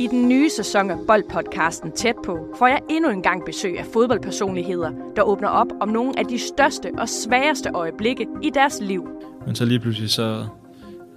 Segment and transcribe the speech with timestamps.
[0.00, 3.86] I den nye sæson af Boldpodcasten Tæt på får jeg endnu en gang besøg af
[3.92, 9.08] fodboldpersonligheder, der åbner op om nogle af de største og sværeste øjeblikke i deres liv.
[9.46, 10.46] Men så lige pludselig så,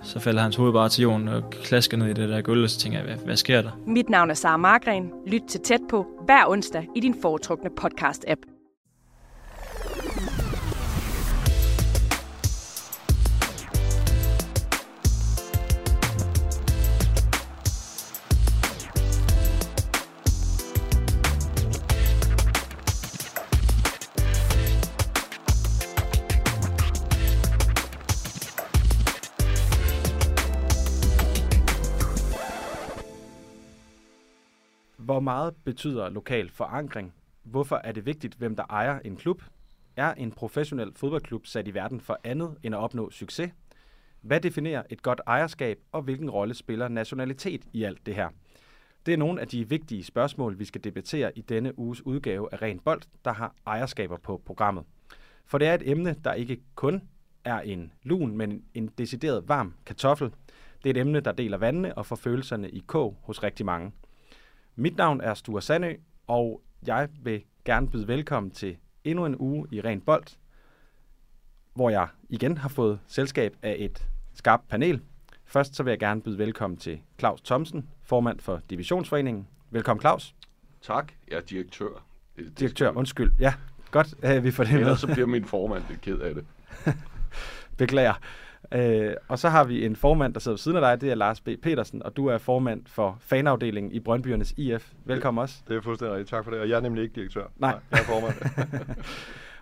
[0.02, 2.70] så falder hans hoved bare til jorden og klasker ned i det der gulv, og
[2.70, 3.70] så tænker jeg, hvad, hvad sker der?
[3.88, 5.12] Mit navn er Sara Margren.
[5.28, 8.53] Lyt til Tæt på hver onsdag i din foretrukne podcast-app.
[35.24, 37.14] Meget betyder lokal forankring?
[37.44, 39.42] Hvorfor er det vigtigt, hvem der ejer en klub?
[39.96, 43.52] Er en professionel fodboldklub sat i verden for andet end at opnå succes?
[44.22, 48.30] Hvad definerer et godt ejerskab, og hvilken rolle spiller nationalitet i alt det her?
[49.06, 52.62] Det er nogle af de vigtige spørgsmål, vi skal debattere i denne uges udgave af
[52.62, 54.84] Ren Bold, der har ejerskaber på programmet.
[55.46, 57.02] For det er et emne, der ikke kun
[57.46, 60.32] er en lun, men en decideret varm kartoffel.
[60.84, 63.92] Det er et emne, der deler vandene og får følelserne i kog hos rigtig mange.
[64.76, 65.94] Mit navn er Sture Sandø,
[66.28, 70.24] og jeg vil gerne byde velkommen til endnu en uge i Ren Bold,
[71.74, 75.02] hvor jeg igen har fået selskab af et skarpt panel.
[75.46, 79.48] Først så vil jeg gerne byde velkommen til Claus Thomsen, formand for Divisionsforeningen.
[79.70, 80.36] Velkommen Claus.
[80.82, 82.06] Tak, jeg er direktør.
[82.36, 83.32] Det, Direktør, undskyld.
[83.40, 83.54] Ja,
[83.92, 84.80] godt, at vi får det med.
[84.80, 86.46] Ellers så bliver min formand lidt ked af det.
[87.78, 88.14] Beklager.
[88.74, 91.16] Øh, og så har vi en formand, der sidder ved siden af dig, det er
[91.16, 91.50] Lars B.
[91.62, 94.92] Petersen, og du er formand for fanafdelingen i Brøndbyernes IF.
[95.06, 95.56] Velkommen også.
[95.68, 96.30] Det er fuldstændig rigtigt.
[96.30, 96.60] Tak for det.
[96.60, 97.46] Og jeg er nemlig ikke direktør.
[97.58, 97.76] Nej.
[97.92, 98.36] jeg er formand.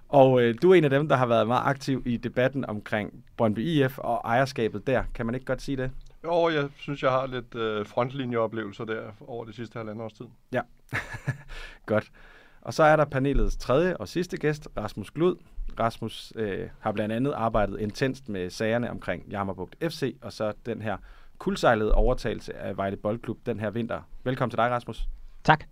[0.10, 3.24] Og øh, du er en af dem, der har været meget aktiv i debatten omkring
[3.38, 5.04] Brøndby IF og ejerskabet der.
[5.14, 5.92] Kan man ikke godt sige det?
[6.24, 10.26] jo, jeg synes, jeg har lidt øh, frontlinjeoplevelser der over de sidste halvandet års tid.
[10.54, 10.62] Ja,
[11.86, 12.12] godt.
[12.62, 15.36] Og så er der panelets tredje og sidste gæst, Rasmus Glud.
[15.80, 20.82] Rasmus øh, har blandt andet arbejdet intenst med sagerne omkring Jammerbugt FC, og så den
[20.82, 20.98] her
[21.38, 24.02] kuldsejlede overtagelse af Vejle Boldklub den her vinter.
[24.24, 25.08] Velkommen til dig, Rasmus.
[25.44, 25.64] Tak.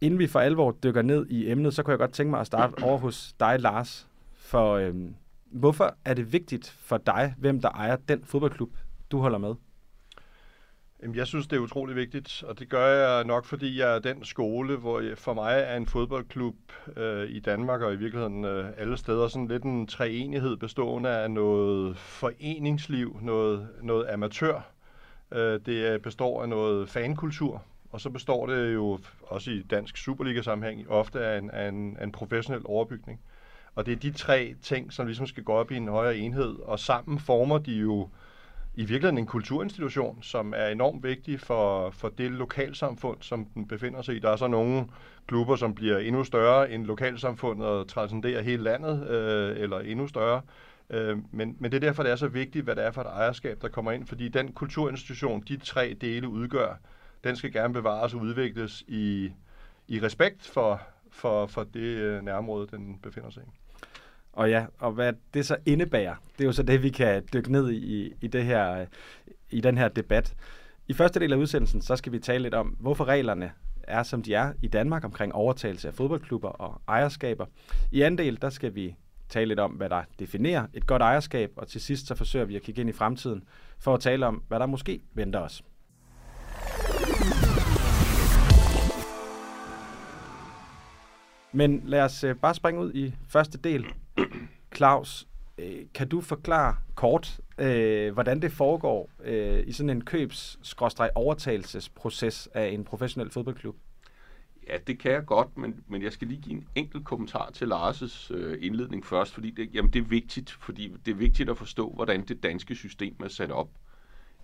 [0.00, 2.46] Inden vi for alvor dykker ned i emnet, så kunne jeg godt tænke mig at
[2.46, 4.08] starte over hos dig, Lars.
[4.34, 5.14] For øhm,
[5.44, 8.70] hvorfor er det vigtigt for dig, hvem der ejer den fodboldklub,
[9.10, 9.54] du holder med?
[11.02, 13.98] Jamen, jeg synes, det er utrolig vigtigt, og det gør jeg nok, fordi jeg er
[13.98, 16.54] den skole, hvor jeg, for mig er en fodboldklub
[16.96, 21.30] øh, i Danmark og i virkeligheden øh, alle steder sådan lidt en treenighed bestående af
[21.30, 24.70] noget foreningsliv, noget, noget amatør.
[25.32, 29.96] Øh, det er- består af noget fankultur, og så består det jo også i dansk
[29.96, 33.20] Superliga-sammenhæng ofte af en, af, en, af en professionel overbygning.
[33.74, 36.56] Og det er de tre ting, som ligesom skal gå op i en højere enhed,
[36.62, 38.08] og sammen former de jo
[38.74, 44.02] i virkeligheden en kulturinstitution, som er enormt vigtig for, for det lokalsamfund, som den befinder
[44.02, 44.18] sig i.
[44.18, 44.86] Der er så nogle
[45.26, 50.42] klubber, som bliver endnu større end lokalsamfundet og transcenderer hele landet, øh, eller endnu større.
[50.90, 53.06] Øh, men, men det er derfor, det er så vigtigt, hvad det er for et
[53.06, 56.74] ejerskab, der kommer ind, fordi den kulturinstitution, de tre dele udgør,
[57.24, 59.32] den skal gerne bevares og udvikles i,
[59.88, 60.80] i respekt for,
[61.10, 63.61] for, for det øh, nærområde, den befinder sig i.
[64.32, 67.52] Og ja, og hvad det så indebærer, det er jo så det, vi kan dykke
[67.52, 68.86] ned i, i, det her,
[69.50, 70.34] i den her debat.
[70.88, 74.22] I første del af udsendelsen, så skal vi tale lidt om, hvorfor reglerne er, som
[74.22, 77.46] de er i Danmark omkring overtagelse af fodboldklubber og ejerskaber.
[77.90, 78.96] I anden del, der skal vi
[79.28, 82.56] tale lidt om, hvad der definerer et godt ejerskab, og til sidst så forsøger vi
[82.56, 83.44] at kigge ind i fremtiden
[83.78, 85.62] for at tale om, hvad der måske venter os.
[91.52, 93.86] Men lad os øh, bare springe ud i første del.
[94.76, 95.26] Claus,
[95.58, 102.68] øh, kan du forklare kort, øh, hvordan det foregår øh, i sådan en købs-overtagelsesproces af
[102.68, 103.76] en professionel fodboldklub?
[104.68, 107.72] Ja, det kan jeg godt, men, men jeg skal lige give en enkelt kommentar til
[107.72, 111.58] Lars' øh, indledning først, fordi det, jamen, det er vigtigt, fordi det er vigtigt at
[111.58, 113.68] forstå, hvordan det danske system er sat op.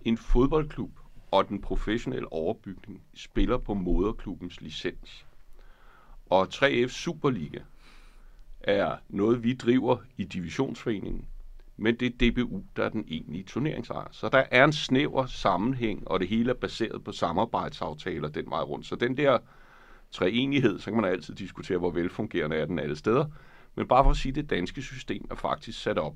[0.01, 0.91] En fodboldklub
[1.31, 5.25] og den professionelle overbygning spiller på moderklubbens licens.
[6.29, 7.59] Og 3F Superliga
[8.59, 11.27] er noget, vi driver i divisionsforeningen,
[11.77, 14.07] men det er DBU, der er den egentlige turneringsejer.
[14.11, 18.61] Så der er en snæver sammenhæng, og det hele er baseret på samarbejdsaftaler den vej
[18.61, 18.85] rundt.
[18.85, 19.39] Så den der
[20.11, 23.25] treenighed, så kan man altid diskutere, hvor velfungerende er den alle steder.
[23.75, 26.15] Men bare for at sige, at det danske system er faktisk sat op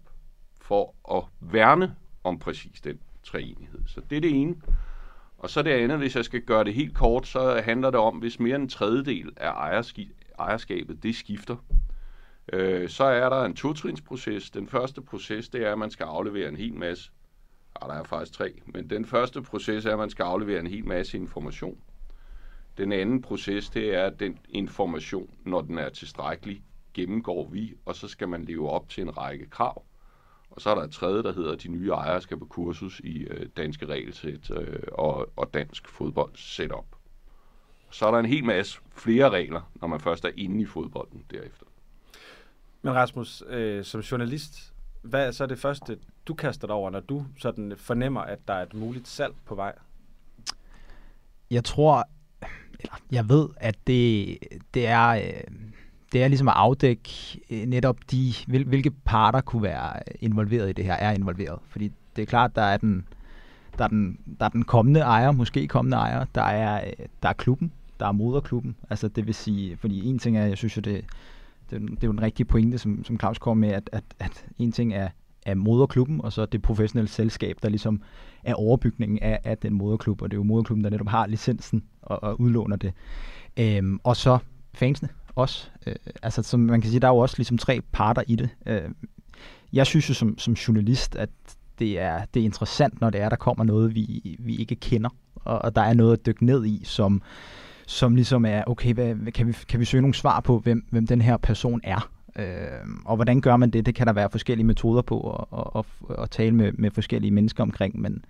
[0.62, 3.80] for at værne om præcis den treenighed.
[3.88, 4.56] Så det er det ene.
[5.44, 8.18] Og så det andet, hvis jeg skal gøre det helt kort, så handler det om,
[8.18, 9.52] hvis mere end en tredjedel af
[10.40, 11.56] ejerskabet, det skifter,
[12.54, 14.50] øh, så er der en totrinsproces.
[14.50, 17.12] Den første proces, det er, at man skal aflevere en hel masse
[17.82, 18.62] ah, der er faktisk tre.
[18.66, 21.78] Men den første proces er, at man skal aflevere en hel masse information.
[22.78, 26.64] Den anden proces, det er, at den information, når den er tilstrækkelig,
[26.94, 29.84] gennemgår vi, og så skal man leve op til en række krav.
[30.54, 33.00] Og så er der et tredje, der hedder, at de nye ejere skal på kursus
[33.00, 36.86] i øh, danske regelsæt øh, og, og dansk fodbold setup.
[37.90, 41.24] Så er der en hel masse flere regler, når man først er inde i fodbolden
[41.32, 41.66] derefter.
[42.82, 47.00] Men Rasmus, øh, som journalist, hvad er så det første, du kaster dig over, når
[47.00, 49.76] du sådan fornemmer, at der er et muligt salg på vej?
[51.52, 52.08] Jeg tror,
[52.80, 54.38] eller jeg ved, at det,
[54.74, 55.10] det er...
[55.10, 55.44] Øh,
[56.14, 60.70] det er ligesom at afdække øh, netop de, hvil, hvilke parter kunne være øh, involveret
[60.70, 61.60] i det her, er involveret.
[61.68, 63.06] Fordi det er klart, der er den,
[63.78, 67.30] der er den, der er den kommende ejer, måske kommende ejer, der er, øh, der
[67.30, 68.76] er klubben, der er moderklubben.
[68.90, 71.06] Altså det vil sige, fordi en ting er, jeg synes jo, det,
[71.70, 74.46] det, det er jo en rigtig pointe, som, som Claus kom med, at, at, at
[74.60, 75.10] en ting er,
[75.46, 78.02] er moderklubben, og så det professionelle selskab, der ligesom
[78.44, 81.84] er overbygningen af, af den moderklub, og det er jo moderklubben, der netop har licensen
[82.02, 82.94] og, og udlåner det.
[83.58, 84.38] Øhm, og så
[84.74, 85.70] fansene også.
[85.88, 88.50] Øh, altså, som man kan sige, der er jo også ligesom tre parter i det.
[88.66, 88.82] Øh,
[89.74, 91.30] jeg synes jo som, som journalist, at
[91.80, 95.10] det er, det er interessant, når det er, der kommer noget, vi, vi ikke kender,
[95.36, 97.22] og, og der er noget at dykke ned i, som,
[97.88, 101.08] som ligesom er, okay, hvad, kan, vi, kan vi søge nogle svar på, hvem, hvem
[101.08, 102.10] den her person er?
[102.36, 103.86] Øh, og hvordan gør man det?
[103.86, 107.32] Det kan der være forskellige metoder på at, at, at, at tale med, med forskellige
[107.32, 108.26] mennesker omkring, men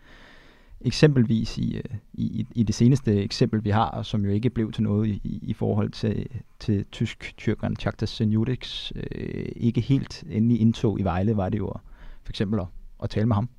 [0.83, 1.83] eksempelvis i, øh,
[2.13, 5.53] i, i det seneste eksempel, vi har, som jo ikke blev til noget i, i
[5.53, 6.27] forhold til,
[6.59, 11.73] til tysk-tyrkeren Chaktas Senjudix, øh, ikke helt endelig indtog i Vejle, var det jo
[12.23, 12.67] for eksempel at,
[13.03, 13.49] at tale med ham.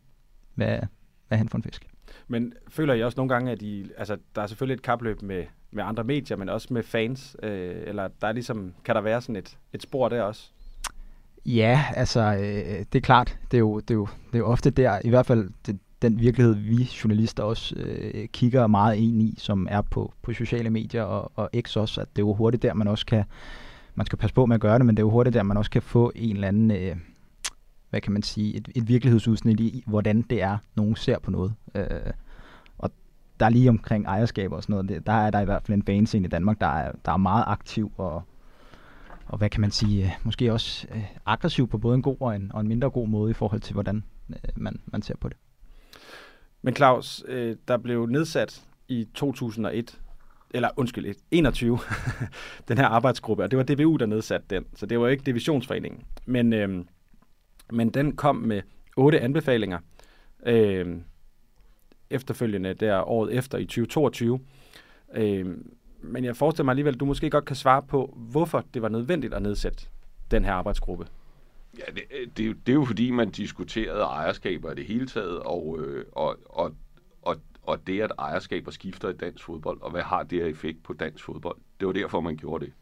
[0.54, 0.88] Hvad, hvad
[1.30, 1.86] er han for en fisk?
[2.28, 5.44] Men føler jeg også nogle gange, at de, altså, der er selvfølgelig et kapløb med,
[5.70, 9.20] med andre medier, men også med fans, øh, eller der er ligesom, kan der være
[9.20, 10.50] sådan et, et spor der også?
[11.46, 13.38] Ja, altså, øh, det er klart.
[13.50, 15.78] Det er, jo, det, er jo, det er jo ofte der, i hvert fald det,
[16.02, 20.70] den virkelighed, vi journalister også øh, kigger meget ind i, som er på, på sociale
[20.70, 23.24] medier og, og X også, at det er jo hurtigt der, man også kan,
[23.94, 25.56] man skal passe på med at gøre det, men det er jo hurtigt der, man
[25.56, 26.96] også kan få en eller anden, øh,
[27.90, 31.54] hvad kan man sige, et, et virkelighedsudsnit i, hvordan det er, nogen ser på noget.
[31.74, 31.86] Øh,
[32.78, 32.90] og
[33.40, 35.76] der er lige omkring ejerskab og sådan noget, det, der er der i hvert fald
[35.78, 38.22] en fanscene i Danmark, der er, der er meget aktiv og,
[39.26, 42.36] og hvad kan man sige, øh, måske også øh, aggressiv på både en god og
[42.36, 45.28] en, og en mindre god måde i forhold til, hvordan øh, man, man ser på
[45.28, 45.36] det.
[46.64, 50.00] Men Claus, øh, der blev nedsat i 2001,
[50.50, 51.78] eller undskyld, 21,
[52.68, 56.02] den her arbejdsgruppe, og det var DBU, der nedsatte den, så det var ikke Divisionsforeningen.
[56.26, 56.84] Men, øh,
[57.72, 58.62] men den kom med
[58.96, 59.78] otte anbefalinger
[60.46, 60.96] øh,
[62.10, 64.40] efterfølgende der året efter i 2022.
[65.14, 65.56] Øh,
[66.02, 68.88] men jeg forestiller mig alligevel, at du måske godt kan svare på, hvorfor det var
[68.88, 69.86] nødvendigt at nedsætte
[70.30, 71.06] den her arbejdsgruppe.
[71.78, 75.40] Ja, det, øh, det, det er jo fordi, man diskuterede ejerskaber i det hele taget,
[75.40, 76.74] og, øh, og, og,
[77.22, 80.82] og, og det, at ejerskaber skifter i dansk fodbold, og hvad har det her effekt
[80.82, 81.56] på dansk fodbold?
[81.80, 82.72] Det var derfor, man gjorde det.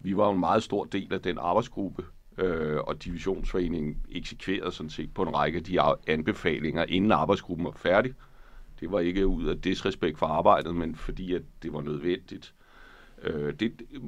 [0.00, 2.04] Vi var jo en meget stor del af den arbejdsgruppe,
[2.38, 7.72] øh, og divisionsforeningen eksekverede sådan set på en række af de anbefalinger, inden arbejdsgruppen var
[7.76, 8.14] færdig.
[8.80, 12.54] Det var ikke ud af disrespekt for arbejdet, men fordi at det var nødvendigt.
[13.22, 14.00] Øh, det, øh,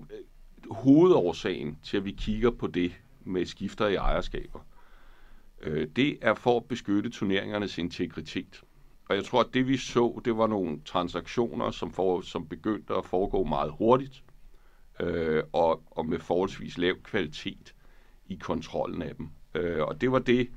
[0.71, 2.93] hovedårsagen til, at vi kigger på det,
[3.27, 4.61] med skifter i ejerskaber.
[5.63, 8.63] Øh, det er for at beskytte turneringernes integritet.
[9.09, 12.95] Og jeg tror, at det vi så, det var nogle transaktioner, som, for, som begyndte
[12.95, 14.25] at foregå meget hurtigt,
[15.01, 17.75] øh, og, og med forholdsvis lav kvalitet
[18.27, 19.29] i kontrollen af dem.
[19.55, 20.49] Øh, og det var det,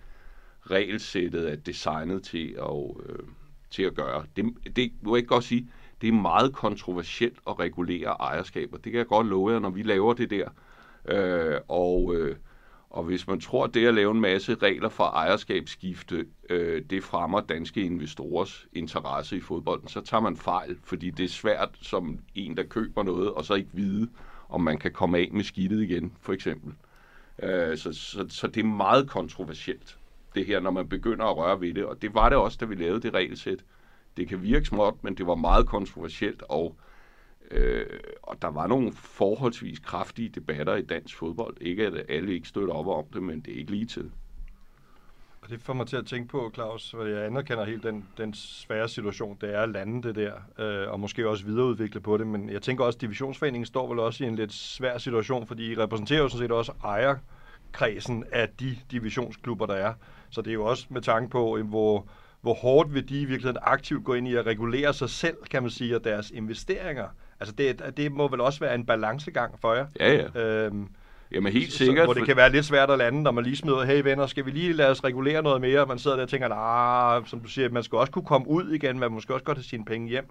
[0.62, 3.20] regelsættet er designet til at, øh,
[3.70, 4.26] til at gøre.
[4.36, 4.46] Det,
[4.76, 5.70] det må jeg ikke godt sige,
[6.02, 8.78] det er meget kontroversielt at regulere ejerskaber.
[8.78, 10.50] Det kan jeg godt love jer, når vi laver det der.
[11.06, 12.36] Øh, og, øh,
[12.98, 17.04] og hvis man tror, at det at lave en masse regler for ejerskabsskifte, øh, det
[17.04, 22.20] fremmer danske investorers interesse i fodbolden, så tager man fejl, fordi det er svært som
[22.36, 24.10] en, der køber noget, og så ikke vide,
[24.50, 26.74] om man kan komme af med skidtet igen, for eksempel.
[27.44, 29.98] Øh, så, så, så det er meget kontroversielt,
[30.36, 31.86] det her, når man begynder at røre ved det.
[31.86, 33.60] Og det var det også, da vi lavede det regelsæt.
[34.18, 36.76] Det kan virke småt, men det var meget kontroversielt, og
[37.52, 37.86] Øh,
[38.24, 41.58] og der var nogle forholdsvis kraftige debatter i dansk fodbold.
[41.62, 44.12] Ikke at alle ikke støtter op om det, men det er ikke lige til.
[45.42, 48.34] Og det får mig til at tænke på, Claus, for jeg anerkender helt den, den
[48.34, 52.28] svære situation, det er at lande det der, øh, og måske også videreudvikle på det,
[52.28, 55.72] men jeg tænker også, at divisionsforeningen står vel også i en lidt svær situation, fordi
[55.72, 59.94] I repræsenterer jo sådan set også ejerkredsen af de divisionsklubber, der er.
[60.30, 62.08] Så det er jo også med tanke på, øh, hvor,
[62.42, 65.62] hvor hårdt vil de i virkeligheden aktivt gå ind i at regulere sig selv, kan
[65.62, 67.08] man sige, og deres investeringer.
[67.40, 69.86] Altså det, det må vel også være en balancegang for jer.
[70.00, 70.42] Ja, ja.
[70.66, 70.88] Øhm,
[71.32, 72.06] Jamen helt Så- sikkert.
[72.06, 74.46] Hvor det kan være lidt svært at lande, når man lige smider, hey venner, skal
[74.46, 75.86] vi lige lade os regulere noget mere?
[75.86, 78.70] Man sidder der og tænker, ah, som du siger, man skal også kunne komme ud
[78.72, 80.26] igen, man måske også godt have sine penge hjem.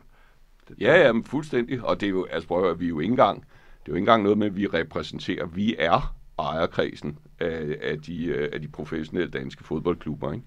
[0.80, 1.84] Ja, ja, men fuldstændig.
[1.84, 3.82] Og det er jo, altså prøv at høre, vi er jo ikke engang, det er
[3.88, 5.46] jo ikke engang noget med, at vi repræsenterer.
[5.46, 10.32] Vi er ejerkredsen af, af, de, øh, af de professionelle danske fodboldklubber.
[10.32, 10.44] Ikke?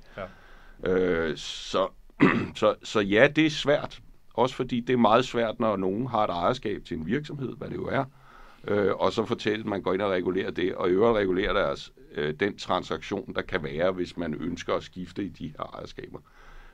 [0.85, 0.91] Ja.
[0.91, 1.87] Øh, så,
[2.55, 3.99] så, så ja, det er svært.
[4.39, 7.69] Også fordi det er meget svært, når nogen har et ejerskab til en virksomhed, hvad
[7.69, 8.05] det jo er.
[8.67, 11.53] Øh, og så fortælle, at man går ind og regulerer det, og i øvrigt regulerer
[11.53, 15.75] deres, øh, den transaktion, der kan være, hvis man ønsker at skifte i de her
[15.75, 16.19] ejerskaber.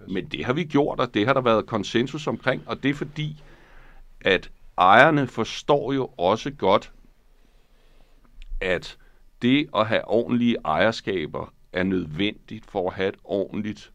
[0.08, 2.94] Men det har vi gjort, og det har der været konsensus omkring, og det er
[2.94, 3.44] fordi,
[4.22, 6.92] at ejerne forstår jo også godt,
[8.62, 8.98] at
[9.42, 13.92] det at have ordentlige ejerskaber er nødvendigt for at have et ordentligt,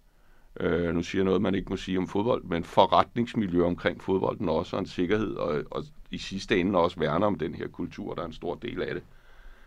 [0.60, 4.48] øh, nu siger jeg noget, man ikke må sige om fodbold, men forretningsmiljø omkring fodbolden
[4.48, 8.14] også, og en sikkerhed, og, og i sidste ende også værner om den her kultur,
[8.14, 9.02] der er en stor del af det.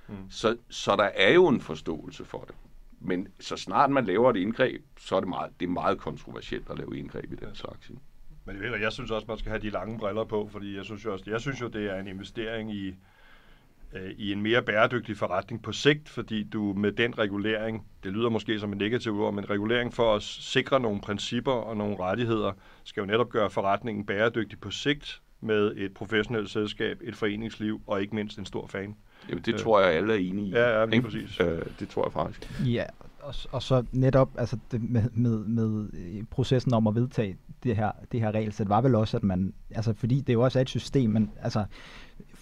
[0.07, 0.15] Mm.
[0.29, 2.55] Så, så der er jo en forståelse for det.
[2.99, 6.69] Men så snart man laver et indgreb, så er det meget, det er meget kontroversielt
[6.69, 7.91] at lave indgreb i den slags.
[8.45, 11.13] Men jeg synes også, man skal have de lange briller på, fordi jeg synes jo,
[11.13, 12.95] også, jeg synes jo det er en investering i,
[13.95, 18.29] øh, i en mere bæredygtig forretning på sigt, fordi du med den regulering, det lyder
[18.29, 22.51] måske som en negativ ord, men regulering for at sikre nogle principper og nogle rettigheder,
[22.83, 28.01] skal jo netop gøre forretningen bæredygtig på sigt med et professionelt selskab, et foreningsliv og
[28.01, 28.95] ikke mindst en stor fan.
[29.29, 29.59] Jamen, det Øh.
[29.59, 30.51] tror jeg, alle er enige i.
[30.51, 31.07] Ja, ja, lige ikke?
[31.09, 31.39] præcis.
[31.39, 32.61] Øh, det tror jeg faktisk.
[32.65, 32.85] Ja,
[33.23, 37.75] og, og så netop altså det med, med, med øh, processen om at vedtage det
[37.75, 40.61] her, det her regelsæt, var vel også, at man, altså fordi det jo også er
[40.61, 41.65] et system, men altså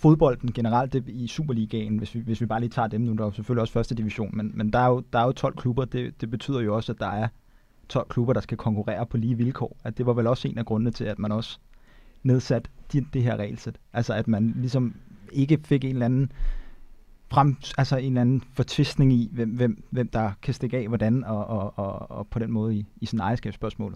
[0.01, 3.25] fodbolden generelt det, i Superligaen, hvis vi, hvis vi bare lige tager dem nu, der
[3.25, 5.85] er selvfølgelig også første division, men, men der, er jo, der er jo 12 klubber,
[5.85, 7.27] det, det betyder jo også, at der er
[7.89, 9.77] 12 klubber, der skal konkurrere på lige vilkår.
[9.83, 11.59] At det var vel også en af grundene til, at man også
[12.23, 13.77] nedsat de, det her regelsæt.
[13.93, 14.95] Altså at man ligesom
[15.31, 16.31] ikke fik en eller anden
[17.31, 21.23] frem, altså en eller anden fortvistning i, hvem, hvem, hvem der kan stikke af hvordan,
[21.23, 23.95] og, og, og, og på den måde i, i sin ejerskabsspørgsmål.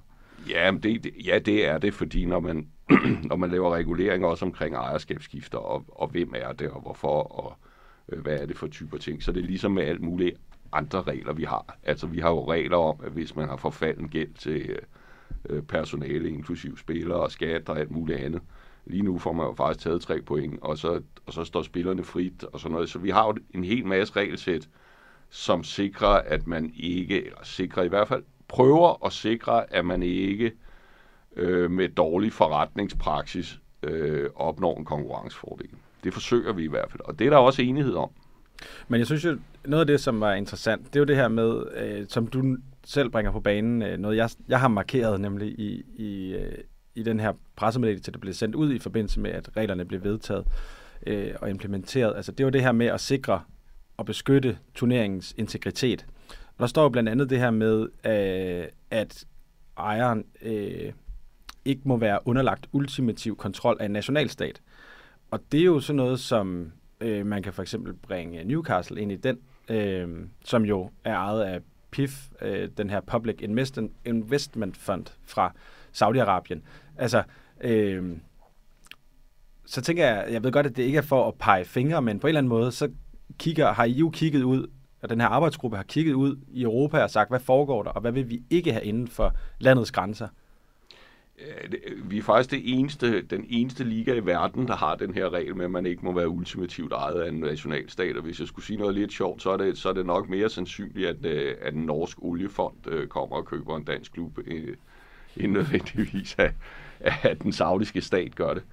[0.49, 2.67] Ja, men det, det, ja, det er det, fordi når man,
[3.29, 7.57] når man laver regulering også omkring ejerskabsskifter, og, og hvem er det, og hvorfor, og
[8.09, 10.37] øh, hvad er det for typer ting, så det er ligesom med alt muligt
[10.71, 11.77] andre regler, vi har.
[11.83, 14.79] Altså, vi har jo regler om, at hvis man har forfalden gæld til
[15.49, 18.41] øh, personale, inklusiv spillere og skat og alt muligt andet,
[18.85, 22.03] lige nu får man jo faktisk taget tre point, og så, og så står spillerne
[22.03, 22.89] frit og sådan noget.
[22.89, 24.69] Så vi har jo en hel masse regelsæt,
[25.29, 30.03] som sikrer, at man ikke, eller sikrer i hvert fald, prøver at sikre, at man
[30.03, 30.51] ikke
[31.35, 35.69] øh, med dårlig forretningspraksis øh, opnår en konkurrencefordel.
[36.03, 38.09] Det forsøger vi i hvert fald, og det er der også enighed om.
[38.87, 41.27] Men jeg synes jo, noget af det, som var interessant, det er jo det her
[41.27, 45.59] med, øh, som du selv bringer på banen, øh, noget jeg, jeg har markeret nemlig
[45.59, 46.57] i, i, øh,
[46.95, 50.45] i den her pressemeddelelse, der blev sendt ud i forbindelse med, at reglerne blev vedtaget
[51.07, 52.15] øh, og implementeret.
[52.15, 53.41] Altså det var det her med at sikre
[53.97, 56.05] og beskytte turneringens integritet.
[56.57, 59.25] Og der står jo blandt andet det her med, øh, at
[59.77, 60.93] ejeren øh,
[61.65, 64.61] ikke må være underlagt ultimativ kontrol af en nationalstat.
[65.31, 66.71] Og det er jo sådan noget, som
[67.01, 71.43] øh, man kan for eksempel bringe Newcastle ind i den, øh, som jo er ejet
[71.43, 75.53] af PIF, øh, den her Public Investment, Investment Fund fra
[75.93, 76.59] Saudi-Arabien.
[76.97, 77.23] Altså,
[77.61, 78.17] øh,
[79.65, 82.19] så tænker jeg, jeg ved godt, at det ikke er for at pege fingre, men
[82.19, 82.89] på en eller anden måde, så
[83.39, 84.67] kigger, har I jo kigget ud,
[85.05, 88.01] og den her arbejdsgruppe har kigget ud i Europa og sagt, hvad foregår der, og
[88.01, 90.27] hvad vil vi ikke have inden for landets grænser?
[91.39, 95.13] Øh, øh, vi er faktisk det eneste, den eneste liga i verden, der har den
[95.13, 98.15] her regel med, at man ikke må være ultimativt ejet af en nationalstat.
[98.15, 100.29] Og hvis jeg skulle sige noget lidt sjovt, så er det, så er det nok
[100.29, 104.39] mere sandsynligt, at, øh, at en norsk oliefond kommer og køber en dansk klub,
[105.37, 106.51] end nødvendigvis, at,
[106.99, 108.63] at den saudiske stat gør det.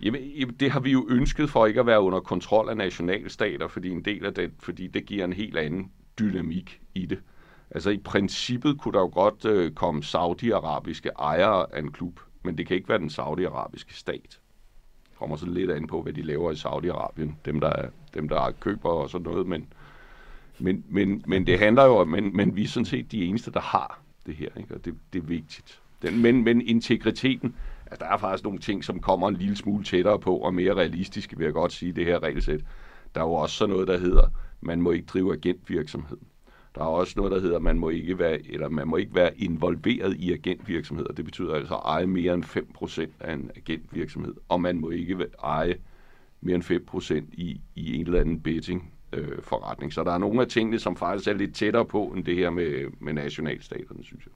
[0.00, 3.68] Jamen, jamen, det har vi jo ønsket for ikke at være under kontrol af nationalstater,
[3.68, 7.18] fordi en del af den, fordi det giver en helt anden dynamik i det.
[7.70, 12.58] Altså i princippet kunne der jo godt øh, komme saudiarabiske ejere af en klub, men
[12.58, 14.40] det kan ikke være den saudiarabiske stat.
[15.18, 18.88] Kommer så lidt an på, hvad de laver i Saudi-Arabien, dem der, dem der køber
[18.88, 19.72] og sådan noget, men,
[20.58, 23.50] men, men, men det handler jo om, men, men vi er sådan set de eneste,
[23.50, 24.74] der har det her, ikke?
[24.74, 25.80] og det, det er vigtigt.
[26.02, 27.54] Den, men, men integriteten,
[27.86, 30.74] at der er faktisk nogle ting, som kommer en lille smule tættere på, og mere
[30.74, 32.60] realistisk, vil jeg godt sige, det her regelsæt.
[33.14, 34.28] Der er jo også sådan noget, der hedder,
[34.60, 36.18] man må ikke drive agentvirksomhed.
[36.74, 39.40] Der er også noget, der hedder, man må ikke være, eller man må ikke være
[39.40, 41.12] involveret i agentvirksomheder.
[41.12, 45.26] Det betyder altså at eje mere end 5% af en agentvirksomhed, og man må ikke
[45.42, 45.74] eje
[46.40, 49.92] mere end 5% i, i en eller anden betting øh, forretning.
[49.92, 52.50] Så der er nogle af tingene, som faktisk er lidt tættere på end det her
[52.50, 54.32] med, med nationalstaterne, synes jeg.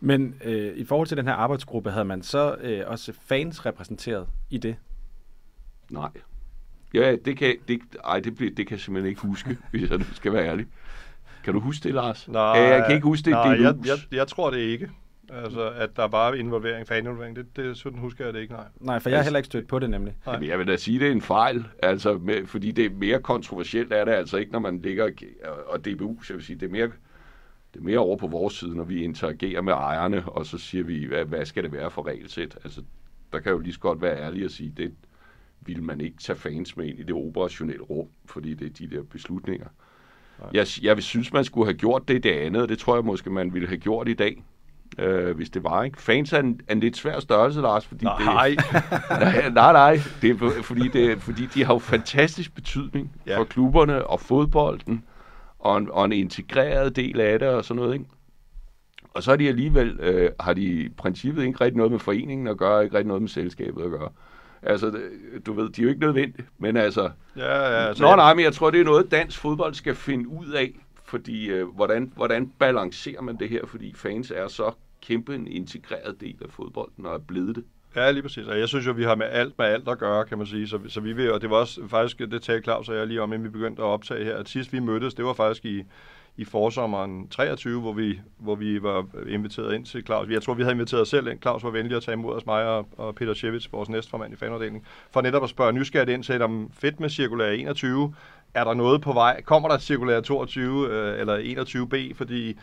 [0.00, 4.26] Men øh, i forhold til den her arbejdsgruppe, havde man så øh, også fans repræsenteret
[4.50, 4.76] i det?
[5.90, 6.10] Nej.
[6.94, 9.98] Ja, det kan, det, ej, det, bliver, det kan jeg simpelthen ikke huske, hvis jeg
[9.98, 10.66] nu skal være ærlig.
[11.44, 12.28] Kan du huske det, Lars?
[12.28, 13.30] Nej, ja, jeg kan ikke huske det.
[13.30, 14.90] Nej, det jeg, jeg, jeg tror det ikke.
[15.30, 18.64] Altså, at der bare er involvering, faninvolvering, det, det sådan husker jeg det ikke, nej.
[18.80, 20.16] Nej, for jeg har heller ikke stødt på det nemlig.
[20.26, 23.22] Jamen, jeg vil da sige, det er en fejl, altså, med, fordi det er mere
[23.22, 25.10] kontroversielt er det altså ikke, når man ligger,
[25.66, 26.90] og DBU, så jeg vil sige, det er mere,
[27.74, 30.84] det er mere over på vores side, når vi interagerer med ejerne, og så siger
[30.84, 32.58] vi, hvad, hvad skal det være for regelsæt?
[32.64, 32.82] Altså,
[33.32, 34.94] der kan jo lige så godt være ærlig at sige, det
[35.60, 38.96] vil man ikke tage fans med ind i det operationelle rum, fordi det er de
[38.96, 39.66] der beslutninger.
[40.52, 43.30] Jeg, jeg synes, man skulle have gjort det det andet, og det tror jeg måske,
[43.30, 44.44] man ville have gjort i dag,
[44.98, 45.82] øh, hvis det var.
[45.82, 46.02] Ikke?
[46.02, 48.48] Fans er en, en lidt svær størrelse, Lars, fordi Nej.
[48.48, 48.58] det,
[49.10, 49.98] nej, nej, nej.
[50.22, 53.38] Det er, fordi, det, fordi de har jo fantastisk betydning Ja.
[53.38, 55.04] for klubberne og fodbolden,
[55.58, 57.94] og en, og en integreret del af det og sådan noget.
[57.94, 58.04] Ikke?
[59.14, 62.46] Og så har de alligevel, øh, har de i princippet ikke rigtig noget med foreningen
[62.46, 64.08] at gøre, ikke rigtig noget med selskabet at gøre.
[64.62, 64.98] Altså,
[65.46, 67.10] du ved, de er jo ikke nødvendige, men altså...
[67.36, 70.28] Ja, ja, altså, Nå nej, men jeg tror, det er noget, dansk fodbold skal finde
[70.28, 70.72] ud af,
[71.04, 74.72] fordi øh, hvordan, hvordan balancerer man det her, fordi fans er så
[75.06, 77.64] kæmpe en integreret del af fodbolden og er blevet det.
[77.96, 78.46] Ja, lige præcis.
[78.46, 80.68] Og jeg synes jo, vi har med alt med alt at gøre, kan man sige.
[80.68, 83.22] Så, så vi vil, og det var også faktisk, det talte Claus og jeg lige
[83.22, 85.82] om, inden vi begyndte at optage her, at sidst vi mødtes, det var faktisk i,
[86.36, 90.28] i forsommeren 23, hvor vi, hvor vi var inviteret ind til Claus.
[90.28, 91.42] Jeg tror, vi havde inviteret os selv ind.
[91.42, 94.36] Claus var venlig at tage imod os, mig og, og Peter Schewitz, vores næstformand i
[94.36, 98.14] fanafdelingen, for netop at spørge nysgerrigt ind til, om fedt med cirkulær 21,
[98.54, 99.42] er der noget på vej?
[99.42, 102.14] Kommer der cirkulær 22 øh, eller 21b?
[102.14, 102.56] Fordi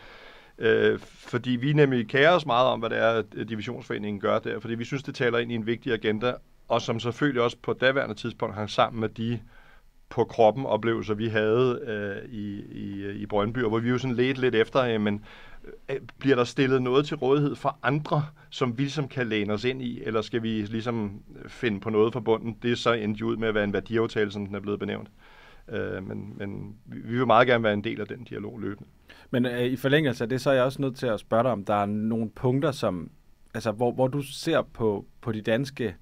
[0.58, 4.74] Øh, fordi vi nemlig kærer os meget om, hvad det er, divisionsforeningen gør der, fordi
[4.74, 6.34] vi synes, det taler ind i en vigtig agenda,
[6.68, 9.40] og som selvfølgelig også på daværende tidspunkt hang sammen med de
[10.08, 14.16] på kroppen oplevelser, vi havde øh, i, i, i Brøndby, og hvor vi jo sådan
[14.16, 15.24] lidt lidt efter, jamen, men
[15.88, 19.64] øh, bliver der stillet noget til rådighed for andre, som vi ligesom kan læne os
[19.64, 22.56] ind i, eller skal vi ligesom øh, finde på noget fra bunden?
[22.62, 25.08] Det er så endt ud med at være en værdiaftale, som den er blevet benævnt.
[25.08, 25.33] Øh,
[26.02, 28.88] men, men vi vi vil meget gerne være en del af den dialog løbende.
[29.30, 31.52] Men øh, i forlængelse af det, så er jeg også nødt til at spørge dig,
[31.52, 33.10] om der er nogle punkter, som,
[33.54, 35.94] altså, hvor, hvor du ser på, på de danske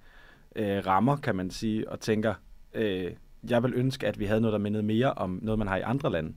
[0.57, 2.35] øh, rammer, kan man sige, og tænker,
[2.75, 3.11] øh,
[3.51, 5.81] jeg vil ønske, at vi havde noget, der mindede mere om noget, man har i
[5.81, 6.33] andre lande.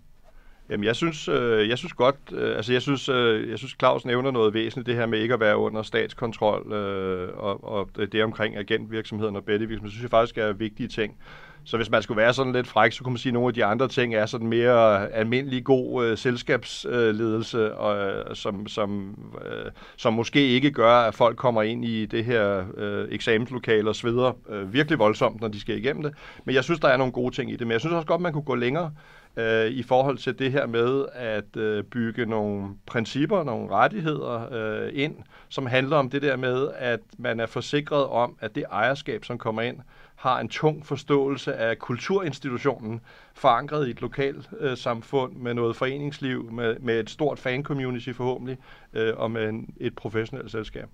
[0.69, 4.05] Jamen, jeg synes, øh, jeg synes godt, øh, altså jeg synes, øh, jeg synes Claus
[4.05, 8.23] nævner noget væsentligt, det her med ikke at være under statskontrol, øh, og, og det
[8.23, 11.17] omkring agentvirksomheden og bettevirksomheden, synes jeg faktisk er vigtige ting.
[11.65, 13.53] Så hvis man skulle være sådan lidt fræk, så kunne man sige, at nogle af
[13.53, 19.19] de andre ting er sådan mere almindelig god øh, selskabsledelse, øh, og, øh, som, som,
[19.45, 23.95] øh, som måske ikke gør, at folk kommer ind i det her øh, eksamenslokale og
[23.95, 26.13] sveder øh, virkelig voldsomt, når de skal igennem det.
[26.45, 27.67] Men jeg synes, der er nogle gode ting i det.
[27.67, 28.91] Men jeg synes også godt, man kunne gå længere
[29.37, 34.89] øh, i forhold til det her med at øh, bygge nogle principper, nogle rettigheder øh,
[34.93, 35.15] ind,
[35.49, 39.37] som handler om det der med, at man er forsikret om, at det ejerskab, som
[39.37, 39.77] kommer ind,
[40.15, 43.01] har en tung forståelse af kulturinstitutionen,
[43.33, 48.57] forankret i et lokalt øh, samfund med noget foreningsliv, med, med et stort fan-community forhåbentlig,
[48.93, 50.89] øh, og med en, et professionelt selskab.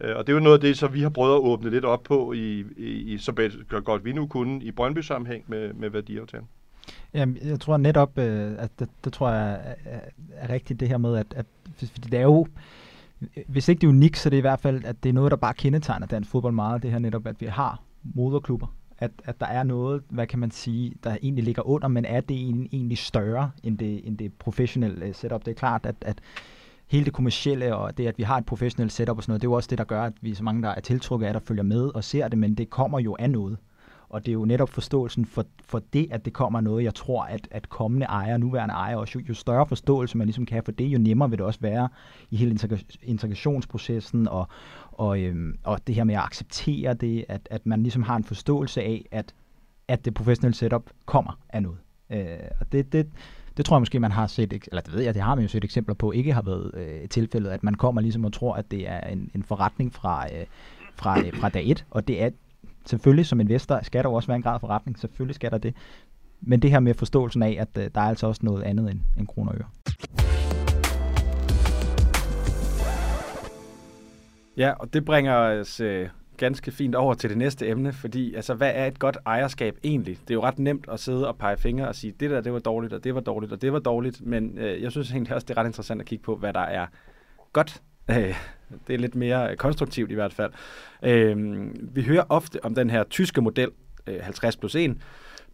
[0.00, 1.84] Øh, og det er jo noget af det, som vi har prøvet at åbne lidt
[1.84, 3.50] op på, i, i, i så
[3.84, 6.48] godt vi nu kunne, i Brøndby-sammenhæng med, med værdiaftalen.
[7.14, 10.00] Jamen, jeg tror netop, øh, at det, det tror jeg er,
[10.36, 12.46] er, rigtigt det her med, at, at fordi det er jo,
[13.46, 15.30] hvis ikke det er unikt, så det er i hvert fald, at det er noget,
[15.30, 18.66] der bare kendetegner dansk fodbold meget, det her netop, at vi har moderklubber.
[18.98, 22.20] At, at der er noget, hvad kan man sige, der egentlig ligger under, men er
[22.20, 25.44] det en, egentlig større end det, end det professionelle øh, setup?
[25.44, 26.20] Det er klart, at, at
[26.86, 29.46] hele det kommercielle og det, at vi har et professionelt setup og sådan noget, det
[29.46, 31.40] er jo også det, der gør, at vi så mange, der er tiltrukket af, der
[31.40, 33.58] følger med og ser det, men det kommer jo af noget.
[34.12, 37.22] Og det er jo netop forståelsen for, for det, at det kommer noget, jeg tror,
[37.22, 40.62] at, at kommende ejere, nuværende ejere, også jo, jo større forståelse man ligesom kan have
[40.62, 41.88] for det, jo nemmere vil det også være
[42.30, 42.58] i hele
[43.02, 44.48] integrationsprocessen og,
[44.92, 48.24] og, øhm, og det her med at acceptere det, at, at man ligesom har en
[48.24, 49.34] forståelse af, at,
[49.88, 51.78] at det professionelle setup kommer af noget.
[52.10, 53.08] Øh, og det, det,
[53.56, 55.48] det tror jeg måske, man har set, eller det ved jeg, det har man jo
[55.48, 58.70] set eksempler på, ikke har været øh, tilfældet, at man kommer ligesom og tror, at
[58.70, 60.46] det er en, en forretning fra, øh,
[60.96, 62.30] fra, øh, fra dag et, og det er
[62.86, 65.58] selvfølgelig som investor skal der jo også være en grad af forretning, selvfølgelig skal der
[65.58, 65.74] det.
[66.40, 69.00] Men det her med forståelsen af, at øh, der er altså også noget andet end,
[69.18, 69.66] end kroner og øre.
[74.56, 78.54] Ja, og det bringer os øh, ganske fint over til det næste emne, fordi altså,
[78.54, 80.18] hvad er et godt ejerskab egentlig?
[80.20, 82.52] Det er jo ret nemt at sidde og pege fingre og sige, det der det
[82.52, 85.34] var dårligt, og det var dårligt, og det var dårligt, men øh, jeg synes egentlig
[85.34, 86.86] også, det er ret interessant at kigge på, hvad der er
[87.52, 87.82] godt.
[88.10, 88.34] Øh,
[88.86, 90.52] det er lidt mere øh, konstruktivt i hvert fald.
[91.02, 91.36] Øh,
[91.94, 93.70] vi hører ofte om den her tyske model,
[94.06, 94.96] øh, 50 plus 1,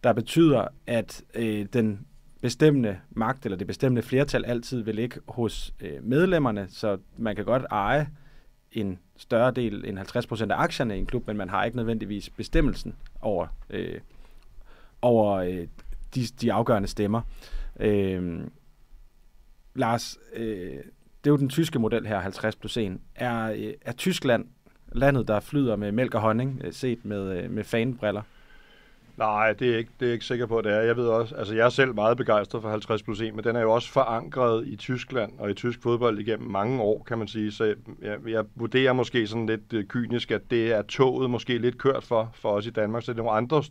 [0.03, 2.05] der betyder, at øh, den
[2.41, 7.45] bestemmende magt eller det bestemmende flertal altid vil ligge hos øh, medlemmerne, så man kan
[7.45, 8.09] godt eje
[8.71, 12.29] en større del end 50% af aktierne i en klub, men man har ikke nødvendigvis
[12.29, 13.99] bestemmelsen over, øh,
[15.01, 15.67] over øh,
[16.15, 17.21] de, de afgørende stemmer.
[17.79, 18.41] Øh,
[19.75, 20.77] Lars, øh,
[21.23, 22.97] det er jo den tyske model her, 50 plus 1.
[23.15, 24.45] Er, øh, er Tyskland
[24.91, 28.21] landet, der flyder med mælk og honning, øh, set med, øh, med fanbriller?
[29.17, 30.81] Nej, det er, ikke, det er jeg ikke sikker på, det er.
[30.81, 33.55] Jeg ved også, altså jeg er selv meget begejstret for 50 plus 1, men den
[33.55, 37.27] er jo også forankret i Tyskland og i tysk fodbold igennem mange år, kan man
[37.27, 37.51] sige.
[37.51, 42.03] Så jeg, jeg vurderer måske sådan lidt kynisk, at det er toget måske lidt kørt
[42.03, 43.63] for, for os i Danmark, så det er nogle andre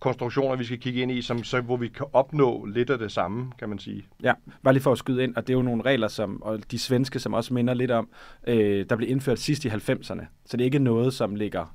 [0.00, 3.12] konstruktioner, vi skal kigge ind i, som, så, hvor vi kan opnå lidt af det
[3.12, 4.06] samme, kan man sige.
[4.22, 4.32] Ja,
[4.64, 6.78] bare lige for at skyde ind, og det er jo nogle regler, som, og de
[6.78, 8.08] svenske, som også minder lidt om,
[8.46, 10.24] øh, der blev indført sidst i 90'erne.
[10.46, 11.74] Så det er ikke noget, som ligger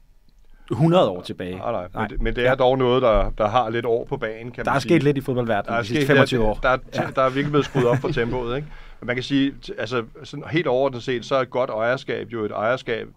[0.72, 1.58] 100 år tilbage.
[1.58, 1.88] Nej, nej.
[1.94, 2.02] nej.
[2.02, 2.56] Men, det, men det er ja.
[2.56, 4.90] dog noget, der, der har lidt år på banen, kan der man er sige.
[4.90, 6.54] sket lidt i fodboldverdenen de sidste 25 år.
[6.54, 7.08] Der, der, der, ja.
[7.16, 8.68] der er virkelig blevet skruet op for tempoet, ikke?
[9.00, 12.46] Men man kan sige, altså sådan helt overordnet set, så er et godt ejerskab jo
[12.46, 13.08] et ejerskab,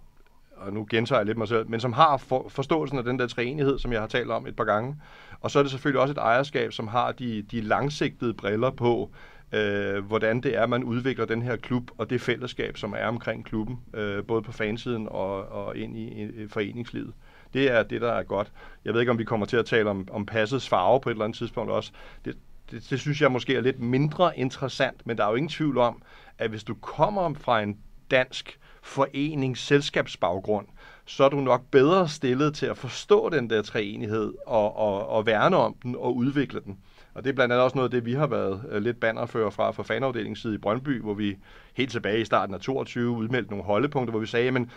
[0.57, 3.27] og nu gentager jeg lidt mig selv, men som har for, forståelsen af den der
[3.27, 4.97] træenighed, som jeg har talt om et par gange.
[5.41, 9.11] Og så er det selvfølgelig også et ejerskab, som har de, de langsigtede briller på,
[9.53, 13.45] øh, hvordan det er, man udvikler den her klub og det fællesskab, som er omkring
[13.45, 17.13] klubben, øh, både på fansiden og, og ind i, i foreningslivet.
[17.55, 18.53] Det er det, der er godt.
[18.85, 21.15] Jeg ved ikke, om vi kommer til at tale om, om passets farve på et
[21.15, 21.93] eller andet tidspunkt også.
[22.25, 22.37] Det,
[22.71, 25.79] det, det synes jeg måske er lidt mindre interessant, men der er jo ingen tvivl
[25.79, 26.03] om,
[26.39, 27.79] at hvis du kommer fra en
[28.11, 30.67] dansk forenings selskabsbaggrund,
[31.05, 35.27] så er du nok bedre stillet til at forstå den der treenighed og, og, og
[35.27, 36.79] værne om den og udvikle den.
[37.15, 39.51] Og det er blandt andet også noget af det, vi har været øh, lidt bannerfører
[39.51, 41.37] fra, fra fanafdelingens side i Brøndby, hvor vi
[41.75, 44.71] helt tilbage i starten af 22 udmeldte nogle holdepunkter, hvor vi sagde, men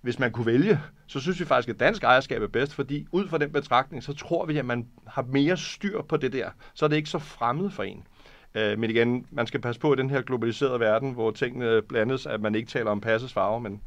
[0.00, 3.28] hvis man kunne vælge, så synes vi faktisk, at dansk ejerskab er bedst, fordi ud
[3.28, 6.50] fra den betragtning, så tror vi, at man har mere styr på det der.
[6.74, 8.06] Så er det ikke så fremmed for en.
[8.56, 12.26] Øh, men igen, man skal passe på i den her globaliserede verden, hvor tingene blandes,
[12.26, 13.80] at man ikke taler om passes farve, men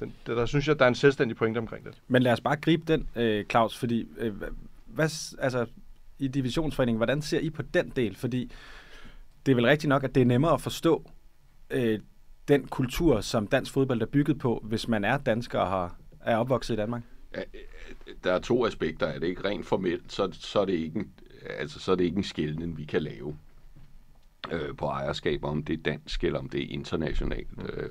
[0.00, 2.02] den, der, der synes jeg, at der er en selvstændig pointe omkring det.
[2.08, 4.34] Men lad os bare gribe den, øh, Claus, fordi øh,
[4.86, 5.66] hvad, altså,
[6.18, 8.16] i divisionsforeningen, hvordan ser I på den del?
[8.16, 8.52] Fordi
[9.46, 11.10] det er vel rigtigt nok, at det er nemmere at forstå
[11.70, 11.98] øh,
[12.48, 16.36] den kultur, som dansk fodbold er bygget på, hvis man er dansker og har, er
[16.36, 17.02] opvokset i Danmark?
[17.36, 17.42] Ja,
[18.24, 19.26] der er to aspekter af det.
[19.26, 21.12] Ikke rent formelt, så, så, er det ikke en,
[21.58, 23.36] altså, så er det ikke en skældning, vi kan lave
[24.52, 27.48] øh, på ejerskab, om det er dansk eller om det er internationalt.
[27.72, 27.90] Øh,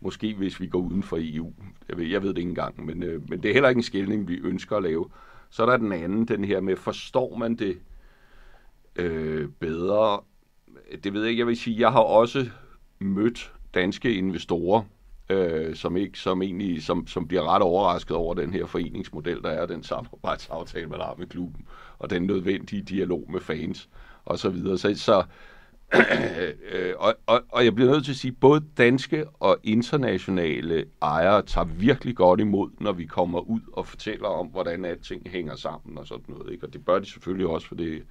[0.00, 1.52] måske hvis vi går uden for EU.
[1.88, 3.82] Jeg ved, jeg ved det ikke engang, men, øh, men det er heller ikke en
[3.82, 5.08] skældning, vi ønsker at lave.
[5.50, 7.78] Så er der den anden, den her med, forstår man det
[8.96, 10.20] øh, bedre?
[11.04, 11.80] Det ved jeg ikke, jeg vil sige.
[11.80, 12.48] Jeg har også
[12.98, 14.82] mødt danske investorer,
[15.30, 19.50] øh, som ikke som egentlig som, som bliver ret overrasket over den her foreningsmodel, der
[19.50, 21.66] er, den samarbejdsaftale, man har med klubben,
[21.98, 23.88] og den nødvendige dialog med fans
[24.24, 24.78] og så videre.
[24.78, 25.24] Så, så
[26.72, 30.84] øh, og, og, og jeg bliver nødt til at sige, at både danske og internationale
[31.02, 35.56] ejere tager virkelig godt imod, når vi kommer ud og fortæller om, hvordan alting hænger
[35.56, 36.52] sammen og sådan noget.
[36.52, 36.66] Ikke?
[36.66, 38.02] Og det bør de selvfølgelig også, for det,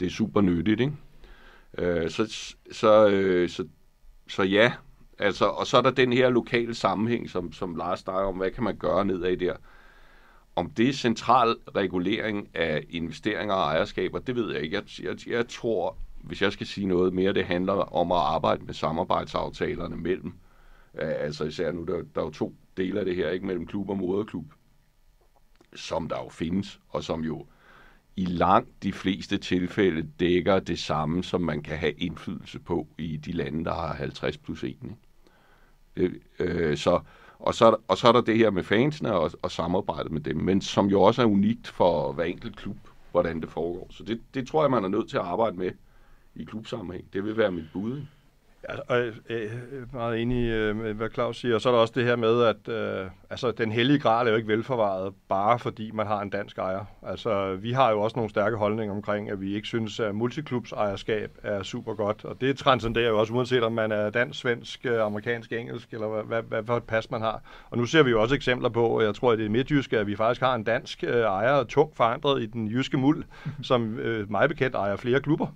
[0.00, 0.80] det er super nyttigt.
[0.80, 0.92] Ikke?
[1.78, 3.64] Øh, så, så, øh, så,
[4.28, 4.72] så ja,
[5.18, 8.50] altså, og så er der den her lokale sammenhæng, som, som Lars snakker om, hvad
[8.50, 9.56] kan man gøre nedad der.
[10.56, 14.76] Om det er central regulering af investeringer og ejerskaber, det ved jeg ikke.
[14.76, 18.64] Jeg, jeg, jeg tror, hvis jeg skal sige noget mere, det handler om at arbejde
[18.64, 20.34] med samarbejdsaftalerne mellem,
[20.94, 23.66] øh, altså især nu, der, der er jo to dele af det her, ikke mellem
[23.66, 24.52] klub og moderklub,
[25.74, 27.46] som der jo findes, og som jo
[28.16, 33.16] i langt de fleste tilfælde dækker det samme, som man kan have indflydelse på i
[33.16, 34.68] de lande, der har 50 plus 1.
[34.68, 34.96] Ikke?
[35.96, 37.00] Øh, øh, så,
[37.38, 40.36] og, så, og så er der det her med fansene og, og samarbejdet med dem,
[40.36, 42.76] men som jo også er unikt for hver enkelt klub,
[43.10, 43.86] hvordan det foregår.
[43.90, 45.70] Så det, det tror jeg, man er nødt til at arbejde med
[46.34, 47.12] i klubsammenhæng.
[47.12, 48.02] Det vil være mit bud.
[48.68, 51.54] Ja, og jeg er meget enig øh, med, hvad Claus siger.
[51.54, 54.30] Og så er der også det her med, at øh, altså, den hellige grad er
[54.30, 56.84] jo ikke velforvaret, bare fordi man har en dansk ejer.
[57.06, 60.72] Altså, vi har jo også nogle stærke holdninger omkring, at vi ikke synes, at multiklubs
[60.72, 62.24] ejerskab er super godt.
[62.24, 66.22] Og det transcenderer jo også, uanset om man er dansk, svensk, amerikansk, engelsk, eller hvad,
[66.22, 67.42] hvad, hvad for et pas man har.
[67.70, 70.06] Og nu ser vi jo også eksempler på, jeg tror, at det er midtjyske, at
[70.06, 73.24] vi faktisk har en dansk øh, ejer, tungt forandret i den jyske muld,
[73.62, 75.46] som øh, meget bekendt ejer flere klubber.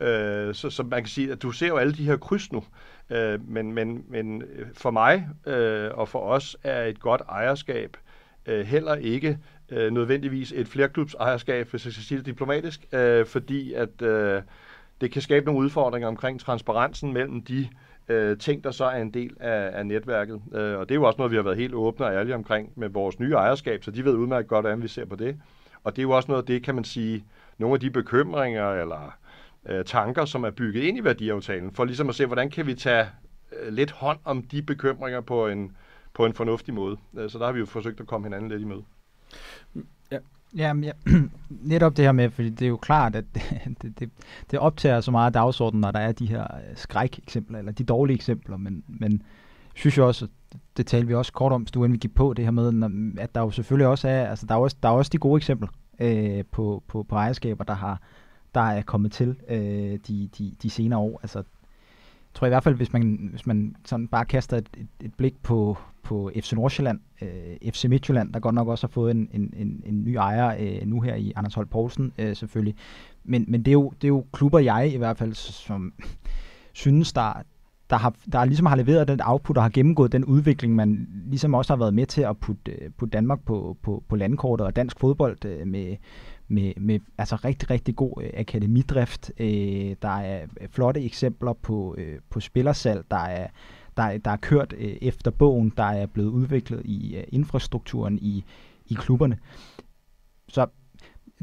[0.00, 2.64] Øh, så, så man kan sige, at du ser jo alle de her kryds nu.
[3.10, 4.42] Øh, men, men, men
[4.74, 7.96] for mig øh, og for os er et godt ejerskab
[8.46, 13.26] øh, heller ikke øh, nødvendigvis et flerklubs ejerskab, hvis jeg skal sige det diplomatisk, øh,
[13.26, 14.42] fordi at øh,
[15.00, 17.68] det kan skabe nogle udfordringer omkring transparensen mellem de
[18.08, 20.42] øh, ting, der så er en del af, af netværket.
[20.52, 22.72] Øh, og det er jo også noget, vi har været helt åbne og ærlige omkring
[22.76, 25.36] med vores nye ejerskab, så de ved udmærket godt, hvordan vi ser på det.
[25.84, 27.24] Og det er jo også noget af det, kan man sige,
[27.58, 29.16] nogle af de bekymringer eller
[29.68, 32.74] øh, tanker, som er bygget ind i værdiaftalen, for ligesom at se, hvordan kan vi
[32.74, 33.06] tage
[33.60, 35.76] øh, lidt hånd om de bekymringer på en,
[36.14, 36.96] på en fornuftig måde.
[37.18, 38.82] Øh, så der har vi jo forsøgt at komme hinanden lidt i møde.
[40.12, 40.18] Ja,
[40.56, 40.92] Jamen, ja,
[41.72, 43.24] netop det her med, fordi det er jo klart, at
[43.82, 44.10] det, det,
[44.50, 47.84] det optager så meget af dagsordenen, når der er de her øh, skræk-eksempler, eller de
[47.84, 49.22] dårlige eksempler, men, men
[49.74, 50.28] synes jeg også,
[50.76, 53.40] det talte vi også kort om, du vi gik på, det her med, at der
[53.40, 55.68] jo selvfølgelig også er, altså der er også, der er også de gode eksempler
[56.00, 58.00] øh, på, på, på ejerskaber, der har
[58.56, 61.20] der er kommet til øh, de, de, de senere år.
[61.22, 64.86] Altså, jeg tror i hvert fald, hvis man, hvis man sådan bare kaster et, et,
[65.00, 69.10] et blik på, på FC Nordsjælland, øh, FC Midtjylland, der godt nok også har fået
[69.10, 72.74] en, en, en, en ny ejer øh, nu her i Anders Holt Poulsen øh, selvfølgelig.
[73.24, 75.92] Men, men det, er jo, det er jo klubber, jeg i hvert fald som
[76.72, 77.42] synes, der,
[77.90, 81.54] der, har, der ligesom har leveret den output og har gennemgået den udvikling, man ligesom
[81.54, 84.76] også har været med til at putte, øh, putte Danmark på, på, på landkortet og
[84.76, 85.96] dansk fodbold øh, med,
[86.48, 89.30] med, med altså rigtig, rigtig god øh, akademidrift.
[89.38, 93.48] Øh, der er øh, flotte eksempler på, øh, på spillersalg, der er,
[93.96, 98.44] der, der er kørt øh, efter bogen, der er blevet udviklet i øh, infrastrukturen i,
[98.86, 99.38] i klubberne.
[100.48, 100.66] Så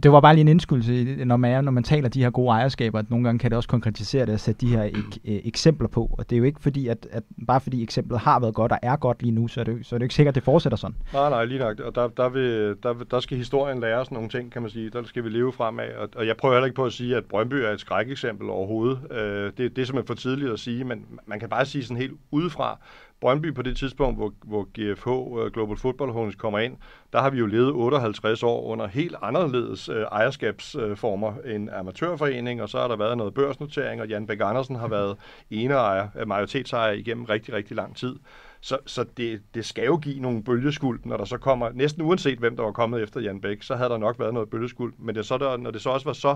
[0.03, 2.49] det var bare lige en indskyldelse, når man, er, når man taler de her gode
[2.49, 5.39] ejerskaber, at nogle gange kan det også konkretisere det og sætte de her ek, øh,
[5.43, 6.15] eksempler på.
[6.17, 8.79] Og det er jo ikke fordi, at, at bare fordi eksemplet har været godt og
[8.81, 10.77] er godt lige nu, så er det, så er det ikke sikkert, at det fortsætter
[10.77, 10.95] sådan.
[11.13, 11.79] Nej, nej, lige nok.
[11.79, 14.89] Og der, der, vil, der, der skal historien lære os nogle ting, kan man sige.
[14.89, 15.89] Der skal vi leve fremad.
[15.97, 18.99] Og, og jeg prøver heller ikke på at sige, at Brøndby er et skrækeksempel overhovedet.
[19.11, 21.97] Øh, det, det er simpelthen for tidligt at sige, men man kan bare sige sådan
[21.97, 22.79] helt udefra,
[23.23, 25.07] Brøndby på det tidspunkt, hvor, hvor GFH,
[25.45, 26.77] øh, Global Football Holdings, kommer ind,
[27.13, 32.61] der har vi jo levet 58 år under helt anderledes øh, ejerskabsformer øh, end amatørforening,
[32.61, 35.17] og så har der været noget børsnotering, og Jan Bæk Andersen har været
[35.49, 38.15] eneejer, uh, majoritetsejer igennem rigtig, rigtig lang tid.
[38.61, 42.39] Så, så det, det skal jo give nogle bølgeskuld, når der så kommer, næsten uanset
[42.39, 44.93] hvem der var kommet efter Jan Bæk, så havde der nok været noget bølgeskuld.
[44.97, 46.35] Men det så der, når det så også var så,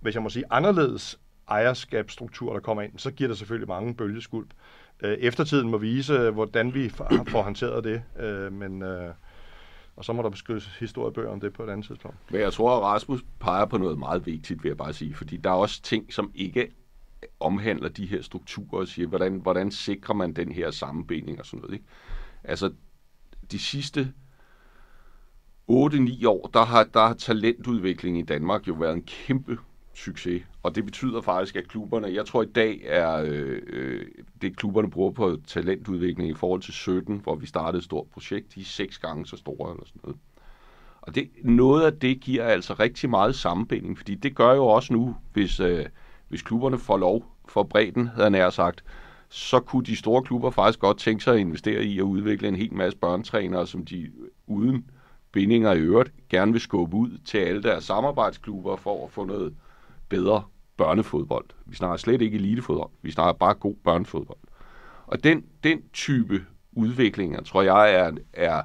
[0.00, 4.46] hvis jeg må sige, anderledes ejerskabsstruktur, der kommer ind, så giver det selvfølgelig mange bølgeskuld.
[5.02, 8.82] Øh, eftertiden må vise, hvordan vi får håndteret det, øh, men...
[8.82, 9.14] Øh,
[9.96, 12.16] og så må der beskrives historiebøger om det på et andet tidspunkt.
[12.30, 15.36] Men jeg tror, at Rasmus peger på noget meget vigtigt, vil jeg bare sige, fordi
[15.36, 16.70] der er også ting, som ikke
[17.40, 21.60] omhandler de her strukturer og siger, hvordan, hvordan sikrer man den her sammenbinding og sådan
[21.60, 21.74] noget.
[21.74, 21.84] Ikke?
[22.44, 22.72] Altså,
[23.50, 24.12] de sidste
[25.70, 29.58] 8-9 år, der har, der har talentudvikling i Danmark jo været en kæmpe
[29.98, 30.42] succes.
[30.62, 34.06] Og det betyder faktisk, at klubberne, jeg tror i dag er øh, øh
[34.42, 38.54] det, klubberne bruger på talentudvikling i forhold til 17, hvor vi startede et stort projekt,
[38.54, 40.18] de er seks gange så store eller sådan noget.
[41.00, 44.92] Og det, noget af det giver altså rigtig meget sammenbinding, fordi det gør jo også
[44.92, 45.86] nu, hvis, øh,
[46.28, 48.84] hvis klubberne får lov for bredden, havde jeg nær sagt,
[49.28, 52.56] så kunne de store klubber faktisk godt tænke sig at investere i at udvikle en
[52.56, 54.10] hel masse børnetrænere, som de
[54.46, 54.90] uden
[55.32, 59.54] bindinger i øvrigt gerne vil skubbe ud til alle deres samarbejdsklubber for at få noget
[60.08, 60.42] bedre
[60.76, 61.46] børnefodbold.
[61.66, 62.90] Vi snakker slet ikke elitefodbold.
[63.02, 64.38] Vi snakker bare god børnefodbold.
[65.06, 68.62] Og den, den type udviklinger, tror jeg, er, er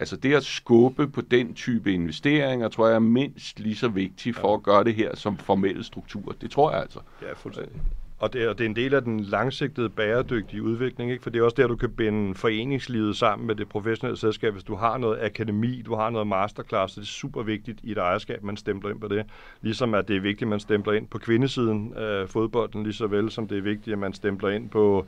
[0.00, 4.36] altså det at skubbe på den type investeringer, tror jeg er mindst lige så vigtigt
[4.36, 6.34] for at gøre det her som formelle struktur.
[6.40, 7.00] Det tror jeg altså.
[7.22, 7.80] Ja, fuldstændig.
[8.24, 11.22] Og det, er, det er en del af den langsigtede bæredygtige udvikling, ikke?
[11.22, 14.52] for det er også der, du kan binde foreningslivet sammen med det professionelle selskab.
[14.52, 17.92] Hvis du har noget akademi, du har noget masterclass, så det er super vigtigt i
[17.92, 19.26] et ejerskab, man stempler ind på det.
[19.62, 23.06] Ligesom at det er vigtigt, at man stempler ind på kvindesiden af fodbolden, lige så
[23.06, 25.06] vel som det er vigtigt, at man stempler ind på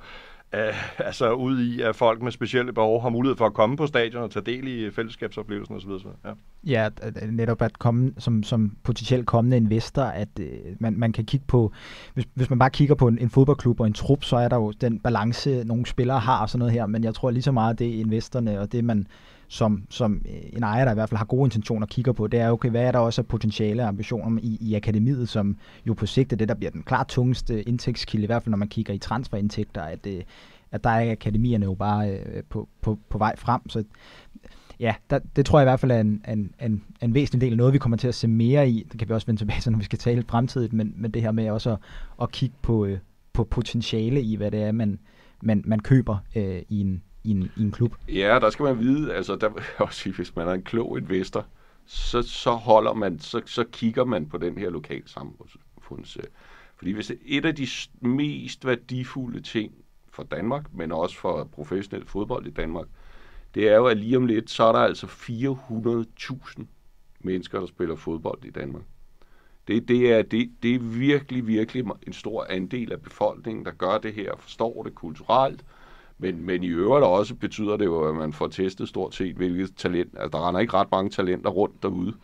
[0.54, 3.86] øh, altså ud i, at folk med specielle behov har mulighed for at komme på
[3.86, 5.90] stadion og tage del i fællesskabsoplevelsen osv.
[6.24, 6.32] Ja,
[6.64, 6.88] ja
[7.30, 10.48] netop at komme som, som potentielt kommende investor, at øh,
[10.80, 11.72] man, man kan kigge på,
[12.14, 14.56] hvis, hvis man bare kigger på en, en fodboldklub og en trup, så er der
[14.56, 17.52] jo den balance, nogle spillere har og sådan noget her, men jeg tror lige så
[17.52, 19.06] meget, det er investorerne og det, man
[19.48, 22.40] som, som øh, en ejer, der i hvert fald har gode intentioner, kigger på, det
[22.40, 25.56] er, okay, hvad er der også af potentiale og ambitioner i, i akademiet, som
[25.86, 28.58] jo på sigt er det, der bliver den klart tungeste indtægtskilde, i hvert fald når
[28.58, 30.22] man kigger i transferindtægter, at, øh,
[30.72, 33.68] at der er akademierne jo bare øh, på, på, på vej frem.
[33.68, 33.84] Så
[34.80, 37.52] ja, der, det tror jeg i hvert fald er en, en, en, en væsentlig del,
[37.52, 38.86] af noget vi kommer til at se mere i.
[38.92, 41.22] Det kan vi også vende tilbage til, når vi skal tale fremtidigt, men, men det
[41.22, 41.78] her med også at,
[42.22, 42.98] at kigge på, øh,
[43.32, 44.98] på potentiale i, hvad det er, man,
[45.42, 47.94] man, man køber øh, i, en, i, en, i en klub.
[48.08, 51.46] Ja, der skal man vide, altså der også hvis man er en klog investor,
[51.86, 56.16] så, så holder man, så, så kigger man på den her lokale samfunds.
[56.16, 56.24] Øh,
[56.76, 57.66] fordi hvis et af de
[58.00, 59.72] mest værdifulde ting
[60.10, 62.86] for Danmark, men også for professionel fodbold i Danmark,
[63.54, 66.64] det er jo, at lige om lidt, så er der altså 400.000
[67.20, 68.82] mennesker, der spiller fodbold i Danmark.
[69.68, 73.98] Det, det, er, det, det er virkelig, virkelig en stor andel af befolkningen, der gør
[73.98, 75.64] det her, forstår det kulturelt,
[76.18, 79.76] men, men i øvrigt også betyder det jo, at man får testet stort set, hvilket
[79.76, 80.14] talent.
[80.16, 82.14] Altså, der render ikke ret mange talenter rundt derude,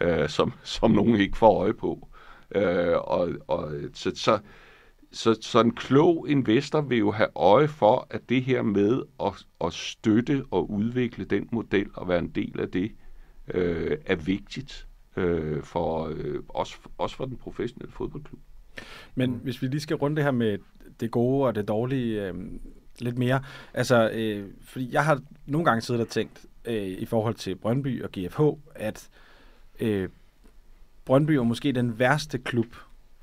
[0.00, 2.08] øh, som, som nogen ikke får øje på.
[2.54, 4.38] Øh, og, og så, så,
[5.12, 9.46] så, så en klog investor vil jo have øje for, at det her med at,
[9.64, 12.92] at støtte og udvikle den model og være en del af det,
[13.54, 18.40] øh, er vigtigt øh, for øh, også, også for den professionelle fodboldklub.
[19.14, 20.58] Men hvis vi lige skal runde det her med
[21.00, 22.34] det gode og det dårlige øh,
[22.98, 23.42] lidt mere.
[23.74, 28.02] Altså, øh, fordi jeg har nogle gange siddet og tænkt øh, i forhold til Brøndby
[28.02, 28.40] og GFH,
[28.74, 29.08] at
[29.80, 30.08] øh,
[31.04, 32.76] Brøndby er måske den værste klub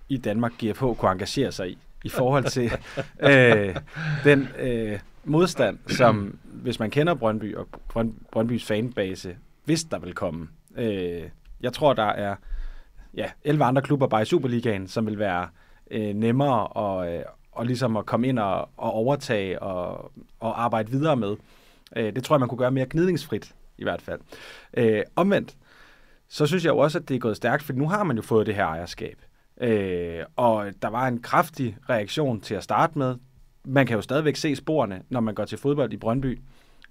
[0.10, 2.72] i Danmark, GFH kunne engagere sig i, i forhold til
[3.30, 3.76] øh,
[4.24, 7.68] den øh, modstand, som hvis man kender Brøndby og
[8.32, 10.48] Brøndbys fanbase, hvis der vil komme.
[10.76, 11.24] Øh,
[11.62, 12.36] jeg tror, der er
[13.14, 15.48] ja, 11 andre klubber bare i Superligaen, som vil være
[15.92, 17.24] øh, nemmere og, øh,
[17.56, 21.36] og ligesom at komme ind og, og overtage og, og arbejde videre med.
[21.96, 24.20] Øh, det tror jeg, man kunne gøre mere gnidningsfrit i hvert fald.
[24.74, 25.58] Øh, omvendt,
[26.30, 28.22] så synes jeg jo også, at det er gået stærkt, for nu har man jo
[28.22, 29.22] fået det her ejerskab.
[29.62, 33.16] Øh, og der var en kraftig reaktion til at starte med.
[33.66, 36.39] Man kan jo stadigvæk se sporene, når man går til fodbold i Brøndby.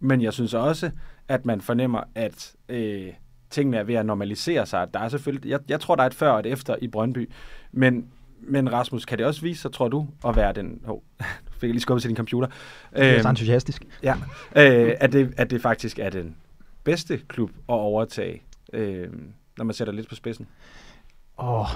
[0.01, 0.90] Men jeg synes også,
[1.29, 3.12] at man fornemmer, at øh,
[3.51, 4.94] tingene er ved at normalisere sig.
[4.94, 7.31] Der er selvfølgelig, jeg, jeg tror, der er et før og et efter i Brøndby.
[7.72, 8.09] Men,
[8.42, 10.81] men Rasmus, kan det også vise sig, tror du, at være den...
[10.87, 11.00] Oh,
[11.61, 12.48] fik jeg lige skubbet til din computer.
[12.48, 13.85] Det er så øhm, entusiastisk.
[14.02, 14.14] Ja,
[14.57, 16.37] øh, at, det, at det faktisk er den
[16.85, 19.09] bedste klub at overtage, øh,
[19.59, 20.46] når man sætter lidt på spidsen.
[21.38, 21.66] Åh, oh,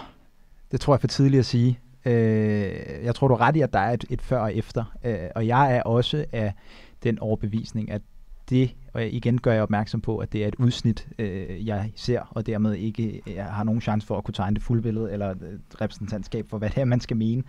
[0.72, 1.81] det tror jeg er for tidligt at sige.
[2.05, 4.85] Øh, jeg tror, du er ret i, at der er et, et før og efter.
[5.05, 6.52] Øh, og jeg er også af
[7.02, 8.02] den overbevisning, at
[8.50, 12.20] det, og igen gør jeg opmærksom på, at det er et udsnit, øh, jeg ser,
[12.30, 15.12] og dermed ikke øh, jeg har nogen chance for at kunne tegne det fulde billede
[15.12, 17.42] eller øh, repræsentantskab for, hvad det er, man skal mene.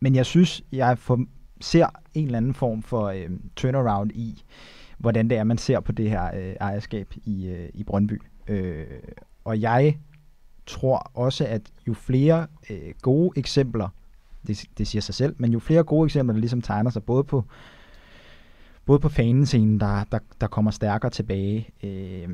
[0.00, 1.20] Men jeg synes, jeg får,
[1.60, 4.44] ser en eller anden form for øh, turnaround i,
[4.98, 8.22] hvordan det er, man ser på det her øh, ejerskab i, øh, i Brøndby.
[8.48, 8.86] Øh,
[9.44, 9.98] og jeg
[10.66, 13.88] tror også, at jo flere øh, gode eksempler,
[14.46, 17.24] det, det siger sig selv, men jo flere gode eksempler, der ligesom tegner sig både
[17.24, 17.44] på
[18.86, 22.28] både på fanescenen, der, der, der kommer stærkere tilbage, øh,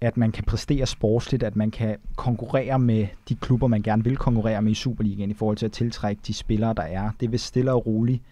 [0.00, 4.16] at man kan præstere sportsligt, at man kan konkurrere med de klubber, man gerne vil
[4.16, 7.10] konkurrere med i Superligaen i forhold til at tiltrække de spillere, der er.
[7.20, 8.22] Det vil stille og roligt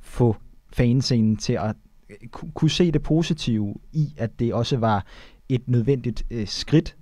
[0.00, 0.36] få
[0.72, 1.76] fanscenen til at
[2.10, 5.06] øh, kunne se det positive i, at det også var
[5.48, 6.96] et nødvendigt øh, skridt,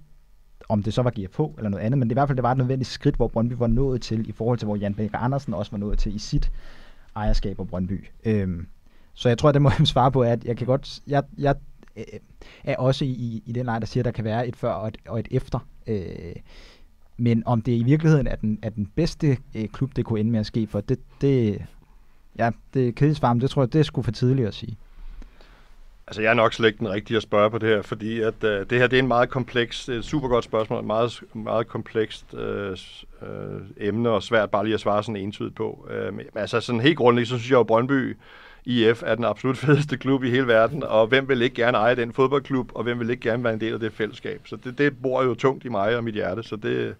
[0.68, 2.52] om det så var GFH eller noget andet, men det i hvert fald det var
[2.52, 5.54] et nødvendigt skridt, hvor Brøndby var nået til, i forhold til hvor Jan Bækker Andersen
[5.54, 6.52] også var nået til i sit
[7.16, 8.04] ejerskab af Brøndby.
[8.24, 8.66] Øhm,
[9.20, 11.54] så jeg tror, at det må jeg svare på, at jeg kan godt, jeg, jeg
[11.96, 12.04] øh,
[12.64, 14.88] er også i, i den lejr, der siger, at der kan være et før og
[14.88, 15.58] et, og et efter.
[15.86, 16.36] Øh,
[17.16, 20.30] men om det i virkeligheden er den, er den bedste øh, klub, det kunne ende
[20.30, 21.62] med at ske for, det, det,
[22.38, 24.76] ja, det er kedsvarmt, det tror jeg, det er sgu for tidligt at sige.
[26.06, 28.44] Altså, jeg er nok slet ikke den rigtige at spørge på det her, fordi at,
[28.44, 31.68] øh, det her det er en meget kompleks, et super godt spørgsmål, et meget, meget
[31.68, 32.76] komplekst øh,
[33.22, 35.88] øh, emne, og svært bare lige at svare sådan entydigt på.
[35.90, 38.16] Øh, men, altså, sådan helt grundlæggende, så synes jeg jo, Brøndby
[38.64, 41.96] IF er den absolut fedeste klub i hele verden, og hvem vil ikke gerne eje
[41.96, 44.40] den fodboldklub, og hvem vil ikke gerne være en del af det fællesskab.
[44.44, 46.94] Så det, det bor jo tungt i mig og mit hjerte, så det,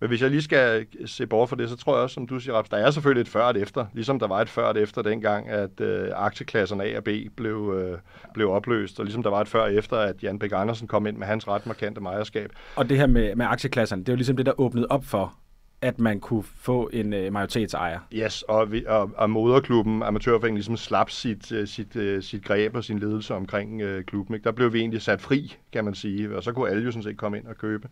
[0.00, 2.40] men hvis jeg lige skal se bort fra det, så tror jeg også, som du
[2.40, 4.64] siger, Raps, der er selvfølgelig et før og et efter, ligesom der var et før
[4.64, 7.98] og et efter dengang, at øh, aktieklasserne A og B blev, øh,
[8.34, 11.06] blev opløst, og ligesom der var et før og efter, at Jan Bæk Andersen kom
[11.06, 12.52] ind med hans ret markante mejerskab.
[12.76, 15.34] Og det her med, med aktieklasserne, det er jo ligesom det, der åbnede op for,
[15.82, 18.00] at man kunne få en øh, majoritetsejer.
[18.14, 22.76] Yes, og, vi, og, og moderklubben, amatørforeningen, ligesom slap sit, øh, sit, øh, sit greb
[22.76, 24.34] og sin ledelse omkring øh, klubben.
[24.34, 24.44] Ikke?
[24.44, 27.02] Der blev vi egentlig sat fri, kan man sige, og så kunne alle jo sådan
[27.02, 27.88] set komme ind og købe.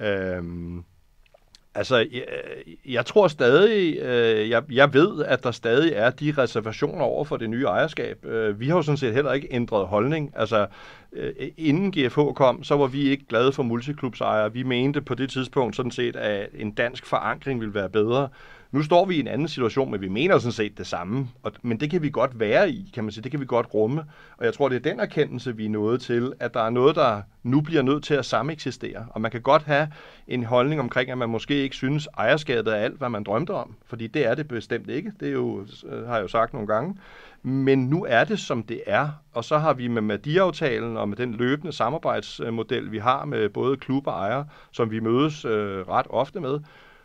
[0.00, 0.84] Øhm,
[1.76, 2.24] Altså, jeg,
[2.86, 7.36] jeg tror stadig, øh, jeg, jeg ved, at der stadig er de reservationer over for
[7.36, 8.24] det nye ejerskab.
[8.24, 10.32] Øh, vi har jo sådan set heller ikke ændret holdning.
[10.36, 10.66] Altså,
[11.12, 14.52] øh, inden GFH kom, så var vi ikke glade for multiklubsejere.
[14.52, 18.28] Vi mente på det tidspunkt sådan set, at en dansk forankring ville være bedre.
[18.74, 21.28] Nu står vi i en anden situation, men vi mener sådan set det samme.
[21.42, 23.22] Og, men det kan vi godt være i, kan man sige.
[23.22, 24.04] Det kan vi godt rumme.
[24.36, 26.96] Og jeg tror, det er den erkendelse, vi er nået til, at der er noget,
[26.96, 29.06] der nu bliver nødt til at sameksistere.
[29.10, 29.88] Og man kan godt have
[30.28, 33.74] en holdning omkring, at man måske ikke synes, ejerskabet er alt, hvad man drømte om.
[33.86, 35.12] Fordi det er det bestemt ikke.
[35.20, 36.96] Det er jo, øh, har jeg jo sagt nogle gange.
[37.42, 39.08] Men nu er det, som det er.
[39.32, 43.76] Og så har vi med Madi-aftalen og med den løbende samarbejdsmodel, vi har med både
[43.76, 46.60] klub og ejer, som vi mødes øh, ret ofte med,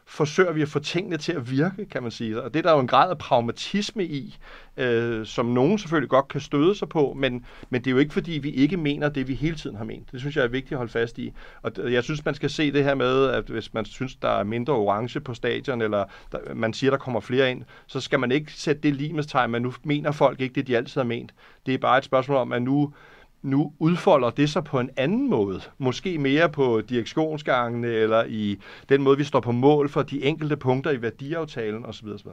[0.09, 2.41] forsøger vi at få tingene til at virke, kan man sige.
[2.41, 4.37] Og det er der jo en grad af pragmatisme i,
[4.77, 8.13] øh, som nogen selvfølgelig godt kan støde sig på, men, men det er jo ikke
[8.13, 10.11] fordi, vi ikke mener det, vi hele tiden har ment.
[10.11, 11.33] Det synes jeg er vigtigt at holde fast i.
[11.61, 14.43] Og jeg synes, man skal se det her med, at hvis man synes, der er
[14.43, 18.31] mindre orange på stadion, eller der, man siger, der kommer flere ind, så skal man
[18.31, 21.33] ikke sætte det limestegn, men nu mener folk ikke det, de altid har ment.
[21.65, 22.93] Det er bare et spørgsmål om, at nu
[23.41, 25.61] nu udfolder det sig på en anden måde.
[25.77, 28.57] Måske mere på direktionsgangene, eller i
[28.89, 32.07] den måde, vi står på mål for de enkelte punkter i værdiaftalen osv.
[32.07, 32.27] osv.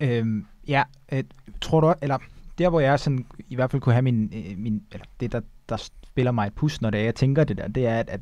[0.00, 0.82] Øhm, ja,
[1.12, 1.24] øh,
[1.60, 2.18] tror du, eller
[2.58, 5.40] der hvor jeg sådan, i hvert fald kunne have min, øh, min eller det der,
[5.68, 8.08] der spiller mig et pus, når det er, jeg tænker det der, det er, at,
[8.08, 8.20] at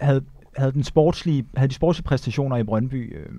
[0.00, 0.24] havde,
[0.56, 3.32] havde, den sportslige, havde de sportslige præstationer i Brøndby øh,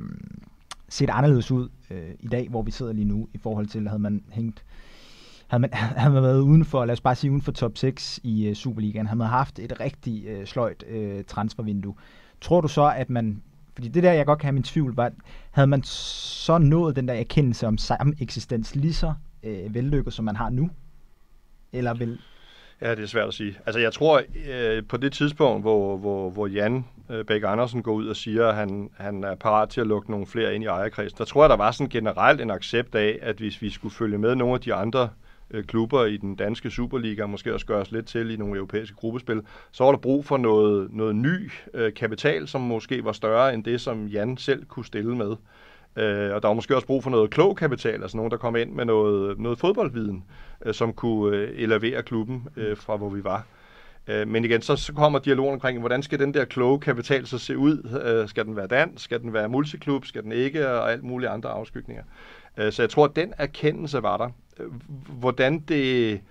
[0.89, 4.01] set anderledes ud øh, i dag, hvor vi sidder lige nu, i forhold til, havde
[4.01, 4.63] man hængt
[5.53, 8.19] havde man, havde man været uden for, lad os bare sige, uden for top 6
[8.23, 11.95] i øh, Superligaen, havde man haft et rigtig øh, sløjt øh, transfervindue.
[12.41, 13.43] Tror du så, at man,
[13.73, 15.11] fordi det der, jeg godt kan have min tvivl, var,
[15.51, 20.25] havde man så nået den der erkendelse om samme eksistens lige så øh, vellykket, som
[20.25, 20.69] man har nu?
[21.73, 22.19] Eller vil...
[22.81, 23.57] Ja, det er svært at sige.
[23.65, 27.93] Altså, jeg tror, øh, på det tidspunkt, hvor, hvor, hvor Jan øh, Bæk Andersen går
[27.93, 30.67] ud og siger, at han, han er parat til at lukke nogle flere ind i
[30.67, 33.95] ejerkredsen, der tror jeg, der var sådan generelt en accept af, at hvis vi skulle
[33.95, 35.09] følge med nogle af de andre
[35.53, 38.95] øh, klubber i den danske Superliga, måske også gøres os lidt til i nogle europæiske
[38.95, 39.41] gruppespil,
[39.71, 43.63] så var der brug for noget, noget ny øh, kapital, som måske var større end
[43.63, 45.35] det, som Jan selv kunne stille med.
[45.95, 48.55] Øh, og der var måske også brug for noget klog kapital, altså nogen, der kom
[48.55, 50.23] ind med noget, noget fodboldviden,
[50.65, 53.45] øh, som kunne øh, elevere klubben øh, fra, hvor vi var.
[54.07, 57.37] Øh, men igen, så, så kommer dialogen omkring, hvordan skal den der kloge kapital så
[57.37, 58.01] se ud?
[58.05, 59.03] Øh, skal den være dansk?
[59.03, 60.05] Skal den være multiklub?
[60.05, 60.69] Skal den ikke?
[60.69, 62.03] Og alt mulige andre afskygninger.
[62.57, 64.29] Øh, så jeg tror, at den erkendelse var der.
[64.59, 64.67] Øh,
[65.19, 66.21] hvordan det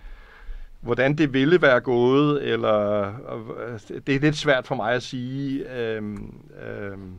[0.83, 3.05] hvordan det ville være gået, eller
[3.73, 5.79] altså, det er lidt svært for mig at sige.
[5.79, 6.35] Øhm,
[6.69, 7.15] øhm,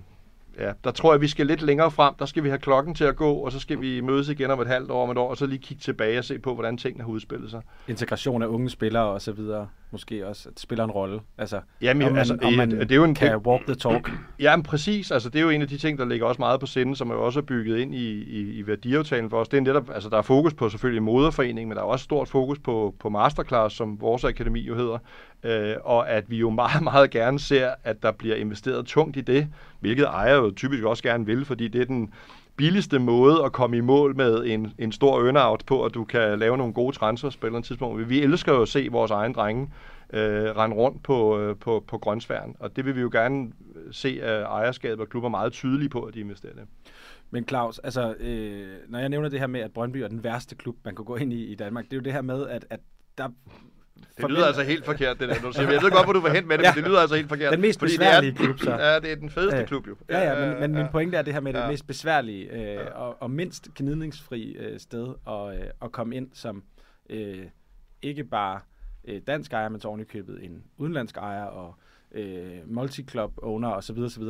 [0.59, 2.13] ja, der tror jeg, vi skal lidt længere frem.
[2.19, 4.59] Der skal vi have klokken til at gå, og så skal vi mødes igen om
[4.59, 6.77] et halvt år, om et år, og så lige kigge tilbage og se på, hvordan
[6.77, 7.61] tingene har udspillet sig.
[7.87, 11.19] Integration af unge spillere og så videre, måske også, at det spiller en rolle.
[11.37, 14.11] Altså, Jamen, om man, altså, om man det er jo en, kan walk the talk.
[14.39, 15.11] Ja, men præcis.
[15.11, 17.09] Altså, det er jo en af de ting, der ligger også meget på sinde, som
[17.09, 19.47] er jo også er bygget ind i, i, i værdiaftalen for os.
[19.47, 22.27] Det er netop, altså, der er fokus på selvfølgelig moderforeningen, men der er også stort
[22.27, 24.97] fokus på, på masterclass, som vores akademi jo hedder.
[25.43, 29.21] Øh, og at vi jo meget, meget gerne ser, at der bliver investeret tungt i
[29.21, 29.47] det,
[29.79, 32.13] hvilket ejer jo typisk også gerne vil, fordi det er den
[32.55, 36.39] billigste måde at komme i mål med en, en stor earnout på, at du kan
[36.39, 38.09] lave nogle gode transfers på et tidspunkt.
[38.09, 39.69] Vi elsker jo at se vores egen drenge
[40.13, 43.93] øh, rende rundt på, øh, på, på grønsværen, og det vil vi jo gerne øh,
[43.93, 46.63] se, at ejerskabet og klubber meget tydelige på, at de investerer det.
[47.31, 50.55] Men Claus, altså, øh, når jeg nævner det her med, at Brøndby er den værste
[50.55, 52.65] klub, man kan gå ind i i Danmark, det er jo det her med, at,
[52.69, 52.79] at
[53.17, 53.29] der
[54.17, 55.71] det lyder altså helt forkert, det der, du siger.
[55.71, 56.71] Jeg ved godt, hvor du var hen med det, ja.
[56.75, 57.51] men det lyder altså helt forkert.
[57.53, 58.71] Den mest besværlige det er, klub, så.
[58.71, 59.65] Ja, det er den fedeste ja.
[59.65, 59.95] klub jo.
[60.09, 60.83] Ja, ja, men, men ja.
[60.83, 61.69] min pointe er det her med, det Ja.
[61.69, 62.89] mest besværlige øh, Ja.
[62.89, 66.63] og, og mindst gnidningsfri øh, sted at, øh, at komme ind som
[67.09, 67.45] øh,
[68.01, 68.59] ikke bare
[69.07, 71.75] øh, dansk ejer, men så ovenikøbet en udenlandsk ejer og
[72.11, 73.97] øh, multiclub owner osv.
[73.97, 74.23] osv.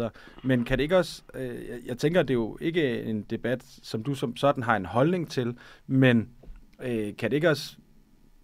[0.44, 3.64] Men kan det ikke også, øh, jeg, jeg tænker, det er jo ikke en debat,
[3.84, 5.58] som du som sådan har en holdning til,
[5.88, 6.30] men
[6.84, 7.76] øh, kan det ikke også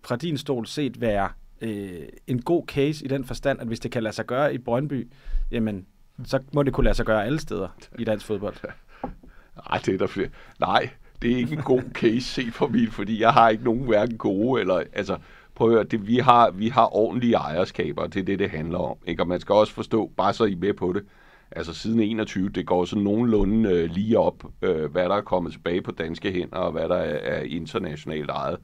[0.03, 1.29] fra din stol set være
[1.61, 4.57] øh, en god case i den forstand, at hvis det kan lade sig gøre i
[4.57, 5.11] Brøndby,
[5.51, 5.85] jamen,
[6.25, 7.67] så må det kunne lade sig gøre alle steder
[7.99, 8.55] i dansk fodbold.
[9.69, 10.29] Nej, det er der flere.
[10.59, 10.89] Nej,
[11.21, 14.17] det er ikke en god case set for min, fordi jeg har ikke nogen hverken
[14.17, 14.83] gode eller...
[14.93, 15.17] Altså,
[15.55, 18.77] prøv at høre, det, vi, har, vi har ordentlige ejerskaber, det er det, det handler
[18.77, 18.97] om.
[19.07, 19.23] Ikke?
[19.23, 21.03] Og man skal også forstå, bare så I med på det,
[21.51, 25.51] altså siden 21, det går sådan nogenlunde øh, lige op, øh, hvad der er kommet
[25.51, 28.57] tilbage på danske hænder, og hvad der er, er internationalt ejet.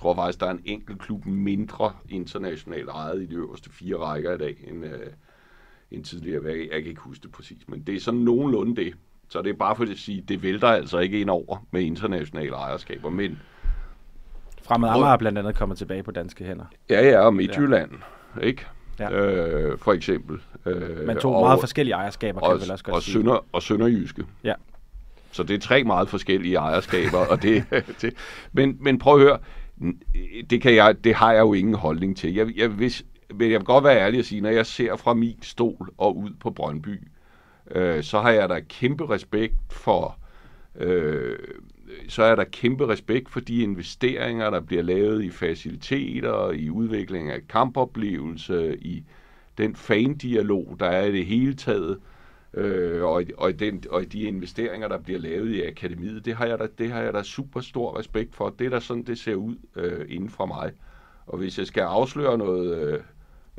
[0.00, 4.34] Tror faktisk, der er en enkelt klub mindre internationalt ejet i de øverste fire rækker
[4.34, 4.92] i dag, end, øh,
[5.90, 6.44] end tidligere.
[6.44, 8.94] Jeg, jeg kan ikke huske det præcis, men det er sådan nogenlunde det.
[9.28, 12.52] Så det er bare for at sige, det vælter altså ikke ind over med internationale
[12.56, 13.38] ejerskaber, men
[14.62, 16.64] Fremad Amager er blandt andet kommer tilbage på danske hænder.
[16.90, 17.90] ja, ja, og Midtjylland,
[18.36, 18.40] ja.
[18.40, 18.66] ikke?
[18.98, 19.10] Ja.
[19.12, 20.40] Øh, for eksempel.
[20.66, 23.12] Øh, Men to og- meget forskellige ejerskaber, kan og, vel også godt og, sige.
[23.12, 24.24] sønder, og Sønderjyske.
[24.44, 24.54] Ja.
[25.32, 27.64] Så det er tre meget forskellige ejerskaber, og det,
[28.02, 28.14] det
[28.52, 29.38] men, men prøv at høre,
[30.50, 32.34] det, kan jeg, det har jeg jo ingen holdning til.
[32.34, 33.04] Jeg, jeg, hvis,
[33.34, 36.16] men jeg vil godt være ærlig at sige, når jeg ser fra min stol og
[36.16, 37.00] ud på Brøndby,
[37.70, 40.18] øh, så har jeg da kæmpe respekt for
[40.76, 41.38] øh,
[42.08, 47.30] så er der kæmpe respekt for de investeringer, der bliver lavet i faciliteter, i udvikling
[47.30, 49.04] af kampoplevelse, i
[49.58, 51.98] den fandialog, der er i det hele taget,
[52.54, 56.24] øh, og, i, og, i den, og i de investeringer, der bliver lavet i akademiet.
[56.24, 58.50] Det har jeg da, det har jeg da super stor respekt for.
[58.50, 60.72] Det er da sådan, det ser ud øh, inden for mig.
[61.26, 63.00] Og hvis jeg skal afsløre noget, øh,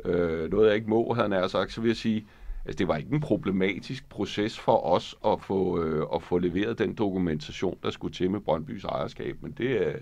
[0.04, 2.26] øh noget jeg ikke må, havde han sagt, så vil jeg sige,
[2.64, 6.78] Altså, det var ikke en problematisk proces for os at få, øh, at få leveret
[6.78, 9.96] den dokumentation, der skulle til med Brøndbys ejerskab, men det er,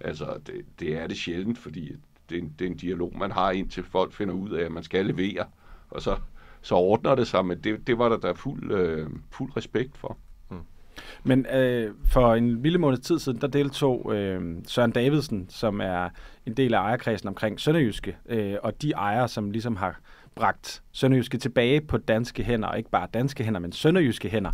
[0.00, 1.96] altså, det, det er det sjældent, fordi
[2.28, 4.72] det er, en, det er en dialog, man har indtil folk finder ud af, at
[4.72, 5.46] man skal levere,
[5.90, 6.16] og så,
[6.64, 10.16] så ordner det sig, men det, det var der, da fuld, øh, fuld respekt for.
[10.50, 10.56] Mm.
[11.24, 16.08] Men øh, for en lille måned tid siden, der deltog øh, Søren Davidsen, som er
[16.46, 20.00] en del af ejerkredsen omkring Sønderjyske, øh, og de ejere, som ligesom har
[20.34, 24.50] bragt Sønderjyske tilbage på danske hænder, og ikke bare danske hænder, men sønderjyske hænder.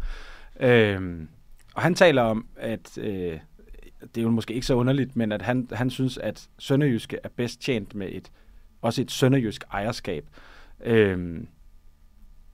[0.60, 1.20] Øh,
[1.74, 3.38] og han taler om, at øh,
[4.14, 7.28] det er jo måske ikke så underligt, men at han, han synes, at Sønderjyske er
[7.36, 8.30] bedst tjent med et
[8.82, 10.24] også et sønderjysk ejerskab.
[10.84, 11.40] Øh,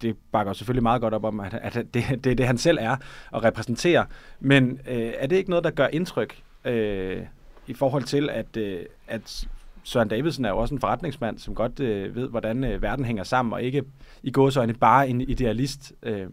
[0.02, 2.78] det bakker selvfølgelig meget godt op om, at, at det, det er det, han selv
[2.80, 2.96] er
[3.30, 4.04] og repræsenterer.
[4.40, 7.22] Men øh, er det ikke noget, der gør indtryk øh,
[7.66, 9.46] i forhold til, at, øh, at
[9.82, 13.24] Søren Davidsen er jo også en forretningsmand, som godt øh, ved, hvordan øh, verden hænger
[13.24, 13.84] sammen, og ikke
[14.22, 15.92] i gåsøjne bare en idealist.
[16.02, 16.26] Øh,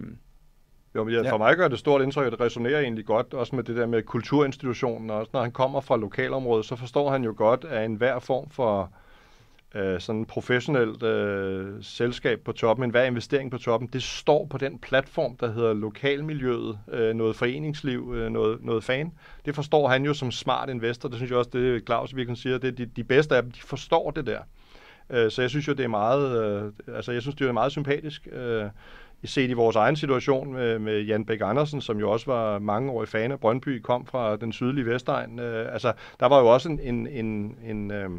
[0.96, 3.56] jo, men ja, for mig gør det stort indtryk, at det resonerer egentlig godt, også
[3.56, 7.24] med det der med kulturinstitutionen, og også når han kommer fra lokalområdet, så forstår han
[7.24, 8.92] jo godt, at enhver form for
[9.76, 14.80] øh, sådan professionelt øh, selskab på toppen, enhver investering på toppen, det står på den
[14.80, 19.12] platform, der hedder lokalmiljøet, øh, noget foreningsliv, øh, noget, noget fan.
[19.46, 22.58] Det forstår han jo som smart investor, det synes jeg også, det Claus virkelig siger,
[22.58, 24.40] det de, de bedste af dem, de forstår det der.
[25.10, 27.72] Øh, så jeg synes jo, det er meget, øh, altså jeg synes, det er meget
[27.72, 28.28] sympatisk.
[28.32, 28.66] Øh,
[29.26, 32.92] set i vores egen situation med, med Jan Bæk Andersen, som jo også var mange
[32.92, 35.40] år i fan af Brøndby, kom fra den sydlige Vestegn.
[35.40, 38.10] Øh, altså, der var jo også en, en, en, en øh,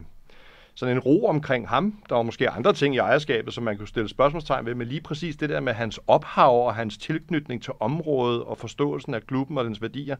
[0.74, 2.02] sådan en ro omkring ham.
[2.08, 5.00] Der var måske andre ting i ejerskabet, som man kunne stille spørgsmålstegn ved, men lige
[5.00, 9.58] præcis det der med hans ophav og hans tilknytning til området og forståelsen af klubben
[9.58, 10.16] og dens værdier,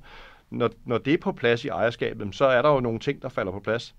[0.51, 3.29] når, når det er på plads i ejerskabet, så er der jo nogle ting, der
[3.29, 3.95] falder på plads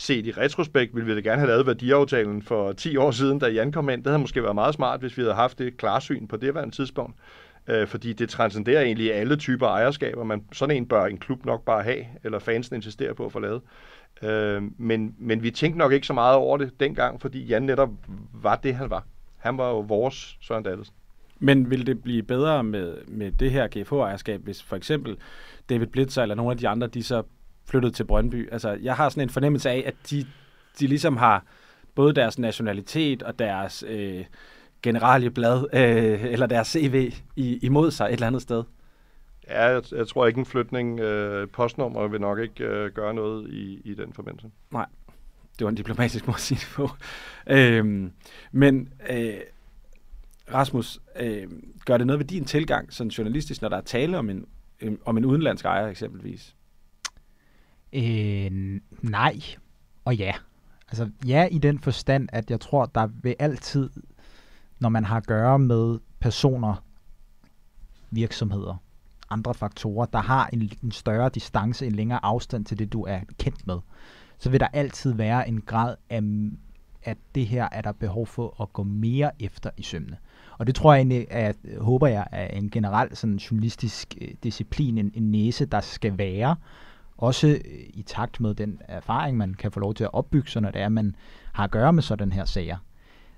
[0.00, 3.46] set i retrospekt ville vi da gerne have lavet værdiaftalen for 10 år siden, da
[3.46, 4.02] Jan kom ind.
[4.02, 6.70] Det havde måske været meget smart, hvis vi havde haft det klarsyn på det en
[6.70, 7.16] tidspunkt.
[7.68, 10.24] Øh, fordi det transcenderer egentlig alle typer ejerskaber.
[10.24, 13.38] Man, sådan en bør en klub nok bare have, eller fansen insisterer på at få
[13.38, 13.62] lavet.
[14.22, 17.90] Øh, men, men vi tænkte nok ikke så meget over det dengang, fordi Jan netop
[18.32, 19.04] var det, han var.
[19.38, 20.94] Han var jo vores Søren Davidsen.
[21.38, 25.16] Men vil det blive bedre med, med det her GFH-ejerskab, hvis for eksempel
[25.68, 27.22] David Blitzer eller nogle af de andre, de så
[27.64, 28.52] flyttede til Brøndby.
[28.52, 30.26] Altså, jeg har sådan en fornemmelse af, at de,
[30.80, 31.44] de ligesom har
[31.94, 34.24] både deres nationalitet og deres øh,
[34.82, 38.64] generalieblad, øh, eller deres CV i, imod sig et eller andet sted.
[39.48, 43.50] Ja, jeg, jeg tror ikke en flytning øh, postnummer vil nok ikke øh, gøre noget
[43.50, 44.50] i, i den forbindelse.
[44.70, 44.86] Nej,
[45.58, 46.88] det var en diplomatisk måde at sige det på.
[47.46, 48.12] Øhm,
[48.52, 49.34] men øh,
[50.54, 51.48] Rasmus, øh,
[51.84, 54.46] gør det noget ved din tilgang, sådan journalistisk, når der er tale om en,
[55.04, 56.56] om en udenlandsk ejer eksempelvis?
[57.92, 59.40] Øh, nej
[60.04, 60.32] og ja.
[60.88, 63.90] Altså ja i den forstand, at jeg tror, der vil altid,
[64.78, 66.84] når man har at gøre med personer,
[68.10, 68.82] virksomheder,
[69.30, 73.20] andre faktorer, der har en, en større distance, en længere afstand til det, du er
[73.38, 73.78] kendt med,
[74.38, 76.20] så vil der altid være en grad af,
[77.02, 80.16] at det her er der behov for at gå mere efter i sømne.
[80.58, 84.98] Og det tror jeg egentlig, at, håber jeg, er en generel sådan journalistisk øh, disciplin,
[84.98, 86.56] en, en næse, der skal være,
[87.16, 87.58] også øh,
[87.94, 90.80] i takt med den erfaring, man kan få lov til at opbygge sig, når det
[90.80, 91.16] er, man
[91.52, 92.76] har at gøre med sådan her sager.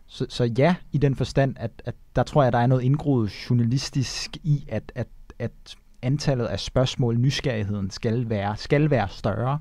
[0.06, 3.50] Så, så ja, i den forstand, at, at der tror jeg, der er noget indgroet
[3.50, 5.08] journalistisk i, at, at,
[5.42, 9.58] at antallet af spørgsmål, nysgerrigheden skal være, skal være større.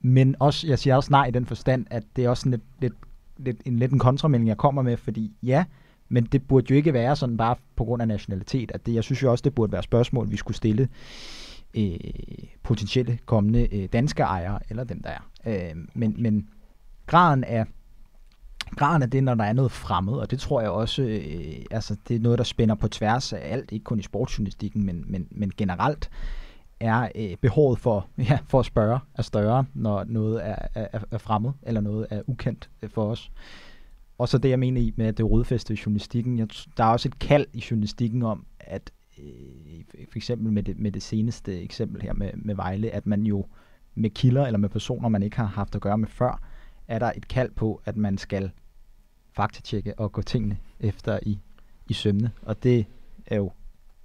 [0.00, 2.94] Men også, jeg siger også nej i den forstand, at det er også lidt, lidt,
[3.36, 5.64] lidt, en lidt en kontramelding, jeg kommer med, fordi ja,
[6.08, 8.70] men det burde jo ikke være sådan bare på grund af nationalitet.
[8.74, 10.88] At det, jeg synes jo også, det burde være spørgsmål, vi skulle stille
[11.76, 11.96] øh,
[12.62, 15.30] potentielle kommende øh, danske ejere, eller dem der er.
[15.46, 16.48] Øh, men, men
[17.06, 17.66] graden af
[18.76, 21.96] graden af det, når der er noget fremmed, og det tror jeg også, øh, altså
[22.08, 25.28] det er noget, der spænder på tværs af alt, ikke kun i sportsjournalistikken, men, men,
[25.30, 26.10] men generelt,
[26.80, 31.18] er øh, behovet for, ja, for at spørge er større, når noget er, er, er
[31.18, 33.30] fremmed, eller noget er ukendt øh, for os.
[34.18, 37.08] Og så det, jeg mener i med det rodfæste i journalistikken, jeg, der er også
[37.08, 42.02] et kald i journalistikken om, at øh, for eksempel med det, med det seneste eksempel
[42.02, 43.46] her med, med Vejle, at man jo
[43.94, 46.42] med kilder eller med personer, man ikke har haft at gøre med før,
[46.88, 48.50] er der et kald på, at man skal
[49.32, 51.38] faktatjekke og gå tingene efter i,
[51.88, 52.30] i sømne.
[52.42, 52.86] Og det
[53.26, 53.52] er jo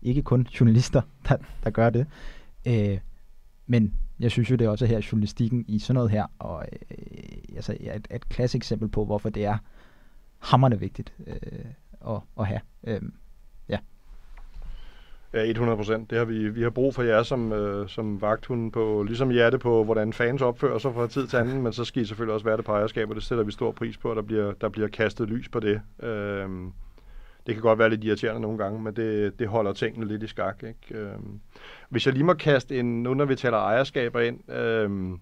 [0.02, 2.08] ikke kun journalister, der, der gør det.
[2.68, 3.00] Øh,
[3.68, 7.56] men jeg synes jo, det er også her journalistikken i sådan noget her, og øh,
[7.56, 9.58] altså et, et klassisk eksempel på, hvorfor det er
[10.40, 11.66] hammerne vigtigt øh,
[12.08, 12.62] at, at have.
[12.84, 13.02] Øh,
[15.36, 16.10] Ja, 100 procent.
[16.10, 19.58] Det har vi, vi har brug for jer som, øh, som vagthunde på, ligesom hjerte
[19.58, 22.46] på, hvordan fans opfører sig fra tid til anden, men så skal I selvfølgelig også
[22.46, 24.70] være det på ejerskab, og det sætter vi stor pris på, at der bliver, der
[24.70, 25.82] bliver kastet lys på det.
[26.04, 26.50] Øh,
[27.48, 30.28] det kan godt være lidt irriterende nogle gange, men det, det holder tingene lidt i
[30.28, 30.64] skak.
[30.64, 31.02] Ikke?
[31.02, 31.16] Øh,
[31.90, 35.20] hvis jeg lige må kaste en, nu når vi taler ejerskaber ind, øhm,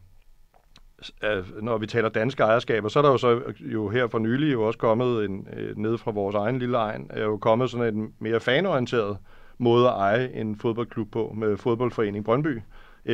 [1.24, 4.54] øh, når vi taler danske ejerskaber, så er der jo så jo her for nylig
[4.54, 7.96] jo også kommet en, øh, ned fra vores egen lille egen, er jo kommet sådan
[7.96, 9.18] en mere fanorienteret
[9.58, 12.62] måde at eje en fodboldklub på med fodboldforening Brøndby,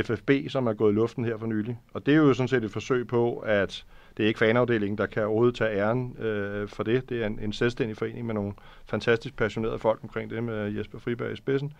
[0.03, 1.79] FFB, som er gået i luften her for nylig.
[1.93, 3.85] Og det er jo sådan set et forsøg på, at
[4.17, 7.09] det er ikke fanafdelingen, der kan overhovedet tage æren øh, for det.
[7.09, 8.53] Det er en, en selvstændig forening med nogle
[8.85, 11.73] fantastisk passionerede folk omkring det, med Jesper Friberg i spidsen.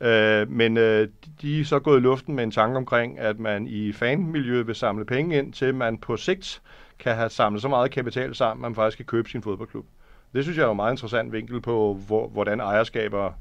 [0.00, 1.08] Øh, men øh,
[1.42, 4.74] de er så gået i luften med en tanke omkring, at man i fanmiljøet vil
[4.74, 6.62] samle penge ind til, man på sigt
[6.98, 9.86] kan have samlet så meget kapital sammen, at man faktisk kan købe sin fodboldklub.
[10.34, 13.32] Det synes jeg er en meget interessant vinkel på, hvor, hvordan ejerskaber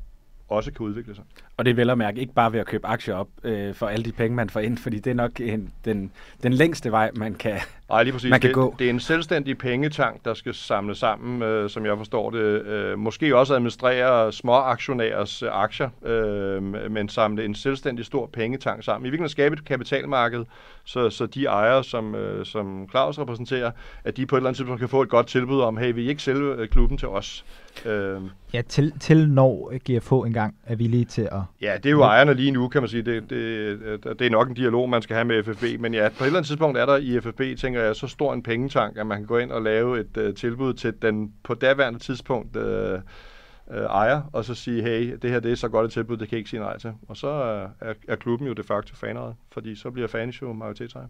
[0.49, 1.23] også kan udvikle sig.
[1.57, 3.87] Og det er vel at mærke ikke bare ved at købe aktier op øh, for
[3.87, 6.11] alle de penge, man får ind, fordi det er nok en, den,
[6.43, 8.29] den længste vej, man kan, Nej, lige præcis.
[8.29, 8.75] man kan det, gå.
[8.79, 12.39] Det er en selvstændig pengetank, der skal samle sammen, øh, som jeg forstår det.
[12.39, 18.83] Øh, måske også administrere små aktionærers øh, aktier, øh, men samle en selvstændig stor pengetank
[18.83, 19.05] sammen.
[19.05, 20.45] I virkeligheden skabe et kapitalmarked,
[20.85, 23.71] så, så de ejere, som, øh, som Claus repræsenterer,
[24.03, 26.05] at de på et eller andet tidspunkt kan få et godt tilbud om, hey, vil
[26.05, 27.45] I ikke sælge øh, klubben til os?
[27.85, 28.21] Øh,
[28.53, 31.39] Ja, til, til når GFH engang er villige til at...
[31.61, 33.03] Ja, det er jo ejerne lige nu, kan man sige.
[33.03, 35.63] Det, det, det er nok en dialog, man skal have med FFB.
[35.79, 38.33] Men ja, på et eller andet tidspunkt er der i FFB, tænker jeg, så stor
[38.33, 41.53] en pengetank, at man kan gå ind og lave et uh, tilbud til den på
[41.53, 42.63] daværende tidspunkt uh,
[43.71, 46.27] øh, ejer, og så sige, hey, det her det er så godt et tilbud, det
[46.27, 46.93] kan jeg ikke sige nej til.
[47.07, 50.53] Og så øh, er, er klubben jo de facto faneret, fordi så bliver fans jo
[50.53, 51.07] majoritetsejer.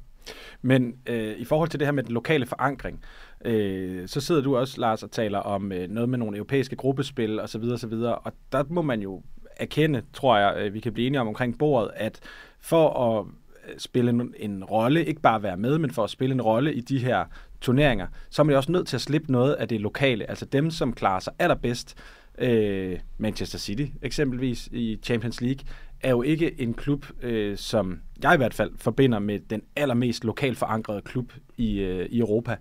[0.62, 3.04] Men øh, i forhold til det her med den lokale forankring,
[3.46, 7.40] øh, så sidder du også, Lars, og taler om øh, noget med nogle europæiske gruppespil
[7.40, 7.64] osv.
[7.64, 7.94] osv.
[7.94, 9.24] Og der må man jo
[9.58, 12.20] erkende, tror jeg, øh, vi kan blive enige om omkring bordet, at
[12.60, 13.26] for at
[13.70, 16.74] øh, spille en, en rolle, ikke bare være med, men for at spille en rolle
[16.74, 17.26] i de her
[17.62, 20.30] turneringer, så er man jo også nødt til at slippe noget af det lokale.
[20.30, 21.98] Altså dem, som klarer sig allerbedst,
[22.38, 25.66] øh, Manchester City eksempelvis i Champions League,
[26.02, 30.24] er jo ikke en klub, øh, som jeg i hvert fald forbinder med den allermest
[30.24, 32.56] lokalt forankrede klub i, øh, i Europa.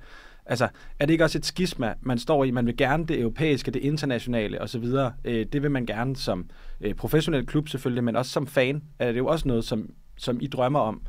[0.46, 0.68] Altså,
[0.98, 2.50] er det ikke også et skisma, man står i?
[2.50, 4.84] Man vil gerne det europæiske, det internationale osv.
[5.24, 6.50] Øh, det vil man gerne som
[6.80, 10.38] øh, professionel klub selvfølgelig, men også som fan er det jo også noget, som, som
[10.40, 11.02] I drømmer om.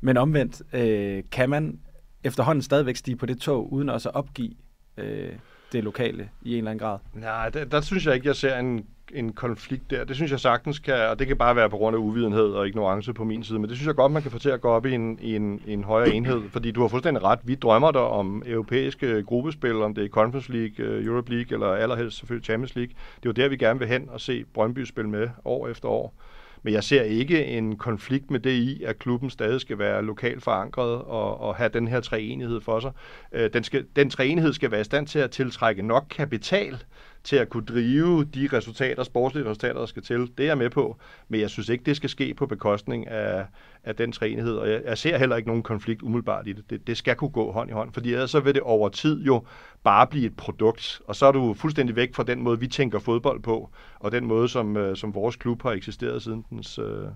[0.00, 1.78] Men omvendt, øh, kan man
[2.24, 4.52] efterhånden stadigvæk stige på det tog, uden også at opgive
[4.96, 5.32] øh,
[5.72, 6.98] det lokale i en eller anden grad?
[7.14, 10.04] Nej, der, der synes jeg ikke, jeg ser en, en konflikt der.
[10.04, 12.68] Det synes jeg sagtens kan, og det kan bare være på grund af uvidenhed og
[12.68, 14.68] ignorance på min side, men det synes jeg godt, man kan få til at gå
[14.68, 17.38] op i en, en, en højere enhed, fordi du har fuldstændig ret.
[17.44, 22.18] Vi drømmer der om europæiske gruppespil, om det er Conference League, Europe League eller allerhelst
[22.18, 22.94] selvfølgelig Champions League.
[23.16, 25.88] Det er jo der, vi gerne vil hen og se Brøndby spille med år efter
[25.88, 26.14] år.
[26.62, 30.42] Men jeg ser ikke en konflikt med det i, at klubben stadig skal være lokalt
[30.42, 32.92] forankret og, og have den her treenighed for sig.
[33.32, 36.82] Øh, den, skal, den treenighed skal være i stand til at tiltrække nok kapital
[37.24, 40.30] til at kunne drive de resultater, sportslige resultater, der skal til.
[40.38, 40.96] Det er jeg med på,
[41.28, 43.46] men jeg synes ikke, det skal ske på bekostning af,
[43.84, 46.70] af den treenighed, og jeg, jeg ser heller ikke nogen konflikt umiddelbart i det.
[46.70, 46.86] det.
[46.86, 49.44] Det skal kunne gå hånd i hånd, fordi ellers så vil det over tid jo
[49.84, 52.98] bare blive et produkt, og så er du fuldstændig væk fra den måde, vi tænker
[52.98, 53.70] fodbold på,
[54.00, 57.06] og den måde, som, øh, som vores klub har eksisteret siden dens, øh,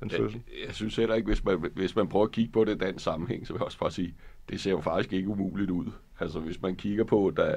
[0.00, 0.42] den fødsel.
[0.66, 2.98] Jeg, synes heller ikke, hvis man, hvis man prøver at kigge på det i den
[2.98, 4.14] sammenhæng, så vil jeg også bare sige,
[4.48, 5.86] det ser jo faktisk ikke umuligt ud.
[6.20, 7.56] Altså hvis man kigger på, da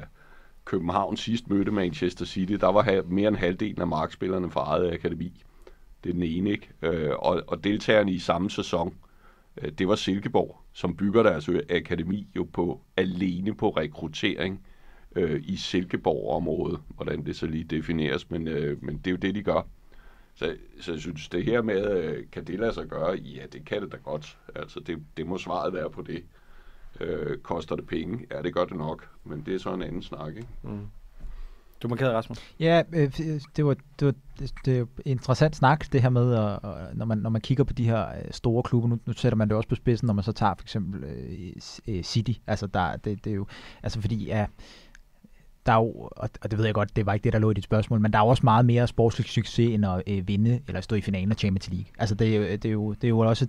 [0.64, 5.44] København sidst mødte Manchester City, der var mere end halvdelen af markspillerne fra eget akademi.
[6.04, 6.68] Det er den ene, ikke?
[6.82, 8.94] Øh, og, og deltagerne i samme sæson,
[9.62, 14.66] Øh, det var Silkeborg, som bygger deres akademi jo på alene på rekruttering
[15.16, 19.34] øh, i Silkeborg-området, hvordan det så lige defineres, men, øh, men det er jo det,
[19.34, 19.68] de gør.
[20.34, 23.14] Så, så jeg synes, det her med, øh, kan det lade sig gøre?
[23.14, 24.38] Ja, det kan det da godt.
[24.54, 26.24] Altså, det, det må svaret være på det.
[27.00, 28.26] Øh, koster det penge?
[28.30, 30.48] Ja, det gør det nok, men det er så en anden snak, ikke?
[30.62, 30.86] Mm.
[31.82, 32.38] Du markerede, Rasmus.
[32.60, 36.34] Ja, øh, øh, det var, det var det, det er interessant snak, det her med,
[36.34, 39.36] at, når, man, når man kigger på de her øh, store klubber, nu, nu sætter
[39.36, 41.52] man det også på spidsen, når man så tager for eksempel øh,
[41.88, 43.46] øh City, altså der, det, det er jo,
[43.82, 44.46] altså fordi, ja,
[45.68, 47.54] der er jo, og det ved jeg godt, det var ikke det, der lå i
[47.54, 50.60] dit spørgsmål, men der er jo også meget mere sportslig succes end at øh, vinde
[50.68, 51.86] eller stå i finalen af Champions League.
[51.98, 53.46] Altså det øh, det er jo, det er jo også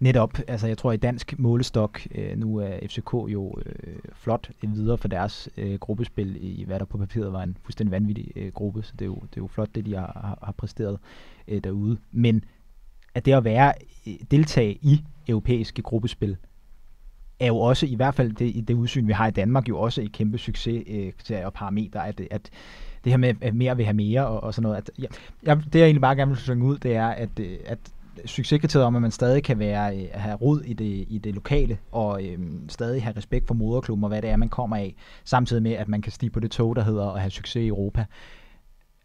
[0.00, 4.98] netop, altså jeg tror i dansk målestok, øh, nu er FCK jo øh, flot videre
[4.98, 8.82] for deres øh, gruppespil i hvad der på papiret var en fuldstændig vanvittig øh, gruppe,
[8.82, 10.98] så det er, jo, det er jo flot det, de har, har, har præsteret
[11.48, 11.98] øh, derude.
[12.12, 12.44] Men
[13.14, 13.72] at det at være
[14.06, 16.36] øh, deltage i europæiske gruppespil,
[17.40, 20.02] er jo også, i hvert fald det, det udsyn, vi har i Danmark, jo også
[20.02, 20.84] et kæmpe succes
[21.30, 22.50] øh, og parameter, at, at
[23.04, 24.76] det her med, at mere vil have mere og, og sådan noget.
[24.76, 25.06] At, ja,
[25.42, 27.78] jeg, det jeg egentlig bare gerne vil synge ud, det er, at, øh, at
[28.26, 31.78] succeskriteriet om, at man stadig kan være, øh, have rod i det, i det lokale,
[31.92, 35.62] og øhm, stadig have respekt for moderklubben og hvad det er, man kommer af, samtidig
[35.62, 38.04] med, at man kan stige på det tog, der hedder at have succes i Europa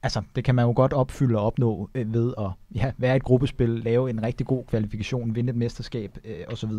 [0.03, 3.23] altså, det kan man jo godt opfylde og opnå øh, ved at ja, være et
[3.23, 6.71] gruppespil, lave en rigtig god kvalifikation, vinde et mesterskab øh, osv.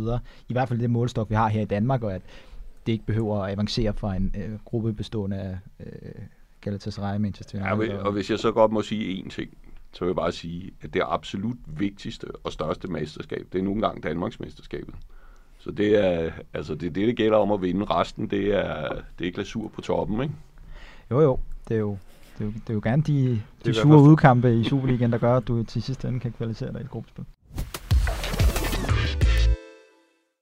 [0.49, 2.23] I hvert fald det målstok, vi har her i Danmark, og at
[2.87, 6.23] det ikke behøver at avancere fra en øh, gruppe bestående af øh,
[6.61, 7.89] Galatasaray, Manchester United.
[7.89, 9.51] Ja, og, og hvis jeg så godt må sige én ting,
[9.93, 13.81] så vil jeg bare sige, at det absolut vigtigste og største mesterskab, det er nogle
[13.81, 14.95] gange Danmarks mesterskabet.
[15.59, 17.85] Så det er, altså det, det, det gælder om at vinde.
[17.85, 20.35] Resten, det er, det er glasur på toppen, ikke?
[21.11, 21.39] Jo, jo.
[21.69, 21.97] Det er jo
[22.39, 25.37] det er jo, det er jo gerne de, de sure udkampe i Superligaen, der gør,
[25.37, 27.25] at du til sidste ende kan kvalificere dig i et gruppespil.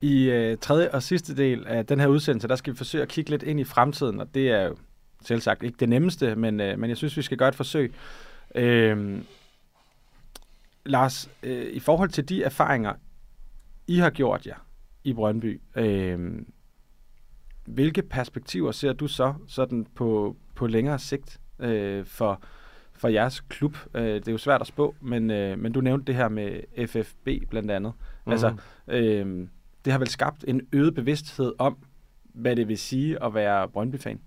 [0.01, 3.09] I øh, tredje og sidste del af den her udsendelse, der skal vi forsøge at
[3.09, 4.77] kigge lidt ind i fremtiden, og det er jo
[5.25, 7.95] selv sagt ikke det nemmeste, men, øh, men jeg synes, vi skal gøre et forsøg.
[8.55, 9.23] Øh,
[10.87, 12.93] Lars, øh, i forhold til de erfaringer,
[13.87, 14.67] I har gjort jer
[15.05, 16.43] i Brøndby, øh,
[17.67, 22.43] hvilke perspektiver ser du så sådan på, på længere sigt øh, for,
[22.93, 23.77] for jeres klub?
[23.95, 26.61] Øh, det er jo svært at spå, men, øh, men du nævnte det her med
[26.87, 27.93] FFB blandt andet.
[28.27, 28.33] Mm.
[28.33, 28.55] Altså,
[28.89, 29.49] øh,
[29.85, 31.77] det har vel skabt en øget bevidsthed om,
[32.25, 34.21] hvad det vil sige at være Brøndby-fan?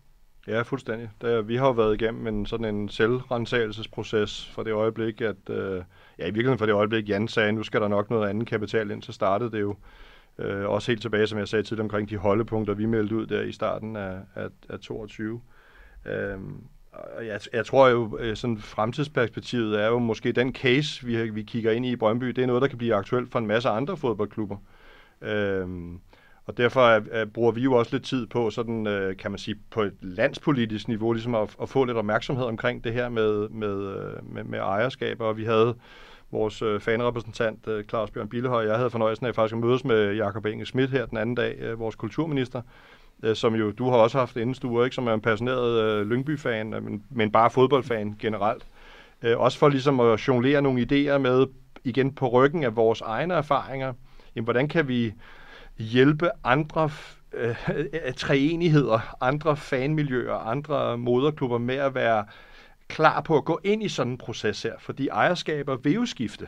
[0.48, 1.10] Ja, fuldstændig.
[1.22, 5.84] Der, vi har jo været igennem en sådan en selvrensagelsesproces for det øjeblik, at øh,
[6.20, 8.92] ja, i virkeligheden for det øjeblik, Jan sagde, nu skal der nok noget andet kapital
[8.92, 9.76] ind, så startede det jo
[10.38, 13.42] øh, også helt tilbage, som jeg sagde tidligere, omkring de holdepunkter, vi meldte ud der
[13.42, 15.42] i starten af, af, af 22.
[16.06, 16.40] Øh, og
[17.24, 21.72] jeg, jeg tror jo, øh, sådan fremtidsperspektivet er jo måske den case, vi, vi kigger
[21.72, 23.98] ind i i Brøndby, det er noget, der kan blive aktuelt for en masse andre
[23.98, 24.58] fodboldklubber.
[25.22, 26.00] Øhm,
[26.46, 29.38] og derfor er, er, bruger vi jo også lidt tid på, sådan, øh, kan man
[29.38, 33.50] sige, på et landspolitisk niveau, ligesom at, at få lidt opmærksomhed omkring det her med,
[33.50, 35.26] med, øh, med, med ejerskaber.
[35.26, 35.76] Og vi havde
[36.32, 40.14] vores øh, fanrepræsentant, øh, Claus Bjørn Billehøj, jeg havde fornøjelsen af faktisk at mødes med
[40.14, 42.62] Jakob Inge Schmidt her den anden dag, øh, vores kulturminister,
[43.24, 46.74] øh, som jo du har også haft indenstuer, ikke, som er en passioneret øh, Lyngby-fan,
[46.74, 48.66] øh, men, men bare fodboldfan generelt.
[49.22, 51.48] Øh, også for ligesom at jonglere nogle idéer med,
[51.84, 53.94] igen på ryggen af vores egne erfaringer,
[54.36, 55.14] jamen, hvordan kan vi
[55.78, 56.90] hjælpe andre
[57.34, 57.56] øh,
[58.18, 62.26] treenigheder, andre fanmiljøer, andre moderklubber med at være
[62.88, 66.48] klar på at gå ind i sådan en proces her, fordi ejerskaber vil jo skifte.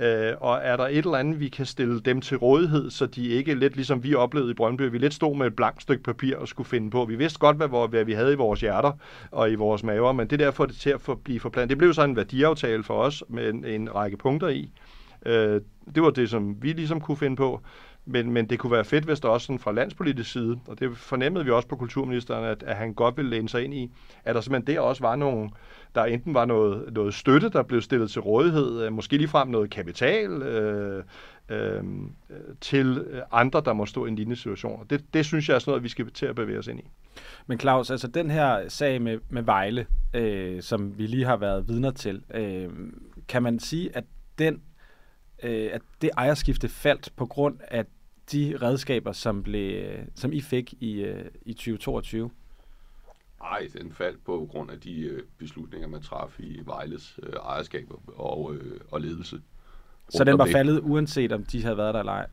[0.00, 3.28] Øh, og er der et eller andet, vi kan stille dem til rådighed, så de
[3.28, 6.36] ikke lidt ligesom vi oplevede i Brøndby, vi lidt stod med et blankt stykke papir
[6.36, 7.04] og skulle finde på.
[7.04, 8.92] Vi vidste godt, hvad, hvad vi havde i vores hjerter
[9.30, 11.70] og i vores maver, men det der får det til at for, blive forplantet.
[11.70, 14.72] Det blev så en værdiaftale for os med en, en række punkter i.
[15.26, 15.60] Øh,
[15.94, 17.60] det var det, som vi ligesom kunne finde på.
[18.04, 20.96] Men, men det kunne være fedt, hvis der også sådan fra landspolitisk side, og det
[20.96, 23.92] fornemmede vi også på kulturministeren, at, at han godt ville læne sig ind i,
[24.24, 25.50] at der simpelthen der også var nogle,
[25.94, 29.70] der enten var noget, noget støtte, der blev stillet til rådighed, øh, måske ligefrem noget
[29.70, 31.04] kapital øh,
[31.48, 31.84] øh,
[32.60, 34.86] til andre, der må stå i en lignende situation.
[34.90, 36.90] Det, det synes jeg er sådan noget, vi skal til at bevæge os ind i.
[37.46, 41.68] Men Claus, altså den her sag med, med Vejle, øh, som vi lige har været
[41.68, 42.68] vidner til, øh,
[43.28, 44.04] kan man sige, at
[44.38, 44.60] den
[45.42, 47.86] øh, at det ejerskifte faldt på grund af
[48.32, 52.30] de redskaber, som, blev, som I fik i, øh, i 2022?
[53.40, 58.20] Nej, den faldt på grund af de øh, beslutninger, man traf i Vejles øh, ejerskaber
[58.20, 59.40] og, øh, og ledelse.
[60.08, 62.26] Så den var faldet, uanset om de havde været der eller ej?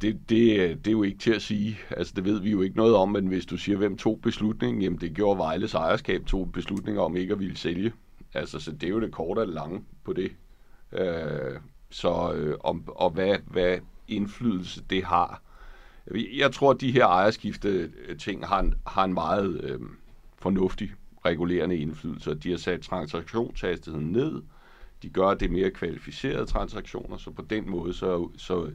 [0.00, 1.78] Det, det, det er jo ikke til at sige.
[1.90, 4.82] Altså, det ved vi jo ikke noget om, men hvis du siger, hvem tog beslutningen,
[4.82, 7.92] jamen det gjorde Vejles ejerskab, tog beslutninger om ikke at ville sælge.
[8.34, 10.32] Altså, så det er jo det korte og lange på det.
[10.92, 11.60] Øh,
[11.90, 13.78] så øh, om, og hvad, hvad
[14.08, 15.42] indflydelse det har.
[16.36, 19.80] Jeg tror, at de her ejerskifte øh, ting har en, har en meget øh,
[20.38, 20.90] fornuftig
[21.24, 22.34] regulerende indflydelse.
[22.34, 24.42] De har sat transaktionshastigheden ned.
[25.02, 28.70] De gør det mere kvalificerede transaktioner, så på den måde så, så,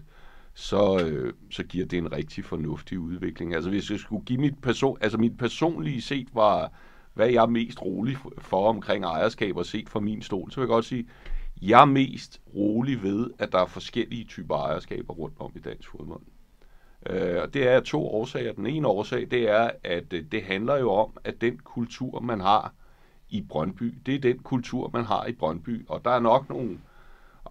[0.53, 3.55] så, øh, så giver det en rigtig fornuftig udvikling.
[3.55, 6.71] Altså hvis jeg skulle give mit person, altså mit personlige set var,
[7.13, 10.73] hvad jeg er mest rolig for omkring ejerskaber set fra min stol, så vil jeg
[10.73, 11.07] godt sige,
[11.61, 15.89] jeg er mest rolig ved, at der er forskellige typer ejerskaber rundt om i dansk
[15.89, 16.21] fodbold.
[17.09, 18.53] Øh, og det er to årsager.
[18.53, 22.41] Den ene årsag, det er, at øh, det handler jo om, at den kultur, man
[22.41, 22.73] har
[23.29, 25.85] i Brøndby, det er den kultur, man har i Brøndby.
[25.87, 26.79] Og der er nok nogle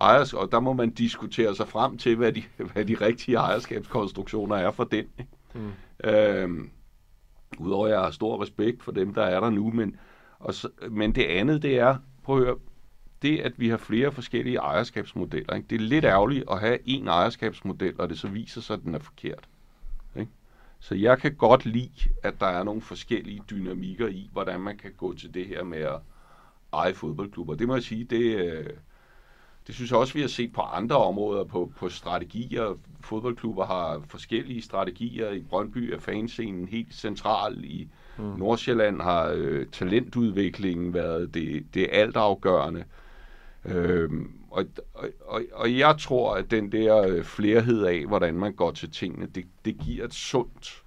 [0.00, 2.42] ejers, og der må man diskutere sig frem til, hvad de,
[2.72, 5.06] hvad de rigtige ejerskabskonstruktioner er for den.
[5.54, 5.70] Mm.
[6.04, 6.50] Øh,
[7.58, 9.96] Udover at jeg har stor respekt for dem, der er der nu, men,
[10.38, 12.56] og så, men det andet, det er, prøv at høre,
[13.22, 15.54] det, at vi har flere forskellige ejerskabsmodeller.
[15.54, 15.66] Ikke?
[15.70, 18.94] Det er lidt ærgerligt at have en ejerskabsmodel, og det så viser sig, at den
[18.94, 19.48] er forkert.
[20.16, 20.30] Ikke?
[20.80, 24.92] Så jeg kan godt lide, at der er nogle forskellige dynamikker i, hvordan man kan
[24.96, 25.98] gå til det her med at
[26.72, 27.54] eje fodboldklubber.
[27.54, 28.66] Det må jeg sige, det, øh,
[29.66, 32.78] det synes jeg også, vi har set på andre områder, på, på strategier.
[33.00, 35.30] Fodboldklubber har forskellige strategier.
[35.30, 37.64] I Brøndby er fanscenen helt central.
[37.64, 38.24] I mm.
[38.24, 42.84] Nordsjælland har øh, talentudviklingen været det, det altafgørende.
[43.64, 44.64] Øhm, og,
[45.26, 49.26] og, og jeg tror, at den der øh, flerhed af, hvordan man går til tingene,
[49.26, 50.82] det, det giver et sundt,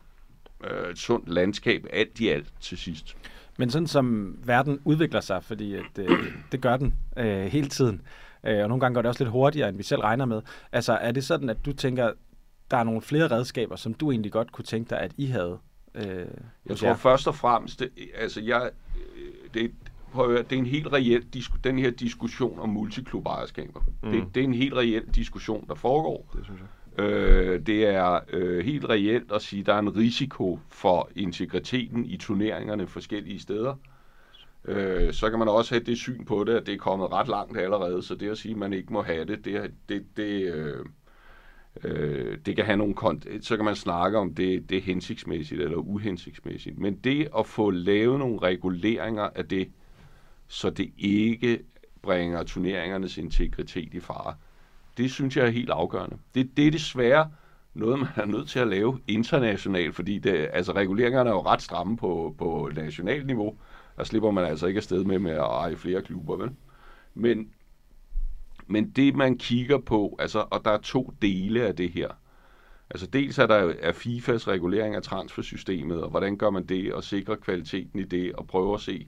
[0.64, 3.18] øh, et sundt landskab alt i alt til sidst.
[3.58, 6.10] Men sådan som verden udvikler sig, fordi at, øh,
[6.52, 8.02] det gør den øh, hele tiden,
[8.44, 10.42] øh, og nogle gange går det også lidt hurtigere, end vi selv regner med.
[10.72, 12.12] Altså er det sådan, at du tænker,
[12.72, 15.58] der er nogle flere redskaber, som du egentlig godt kunne tænke dig, at I havde?
[15.96, 16.26] Øh,
[16.66, 16.96] jeg tror jer?
[16.96, 18.72] først og fremmest, det, altså jeg,
[19.16, 19.72] øh, det,
[20.14, 21.24] prøv at høre, det er en helt reel,
[21.64, 23.80] den her diskussion om multiklub ejerskaber.
[24.04, 24.12] Mm.
[24.12, 26.30] Det, det er en helt reel diskussion, der foregår.
[26.36, 26.68] Det synes jeg.
[27.06, 32.06] Øh, det er øh, helt reelt at sige, at der er en risiko for integriteten
[32.06, 33.76] i turneringerne forskellige steder.
[34.66, 37.28] Øh, så kan man også have det syn på det, at det er kommet ret
[37.28, 40.54] langt allerede, så det at sige, at man ikke må have det, det, det, det,
[40.54, 40.86] øh,
[41.84, 45.62] øh, det kan have nogle kont- så kan man snakke om det, det er hensigtsmæssigt
[45.62, 46.80] eller uhensigtsmæssigt.
[46.80, 49.68] Men det at få lavet nogle reguleringer af det,
[50.54, 51.60] så det ikke
[52.02, 54.36] bringer turneringernes integritet i fare,
[54.98, 56.18] det synes jeg er helt afgørende.
[56.36, 57.32] Det, det er desværre
[57.74, 61.62] noget, man er nødt til at lave internationalt, fordi det, altså, reguleringerne er jo ret
[61.62, 63.58] stramme på, på nationalt niveau.
[63.98, 66.52] Der slipper man altså ikke afsted med, med at eje flere klubber, vel?
[67.14, 67.50] Men,
[68.68, 72.10] men det, man kigger på, altså, og der er to dele af det her.
[72.90, 77.04] Altså dels er der er FIFAs regulering af transfersystemet, og hvordan gør man det, og
[77.04, 79.08] sikrer kvaliteten i det, og prøver at se.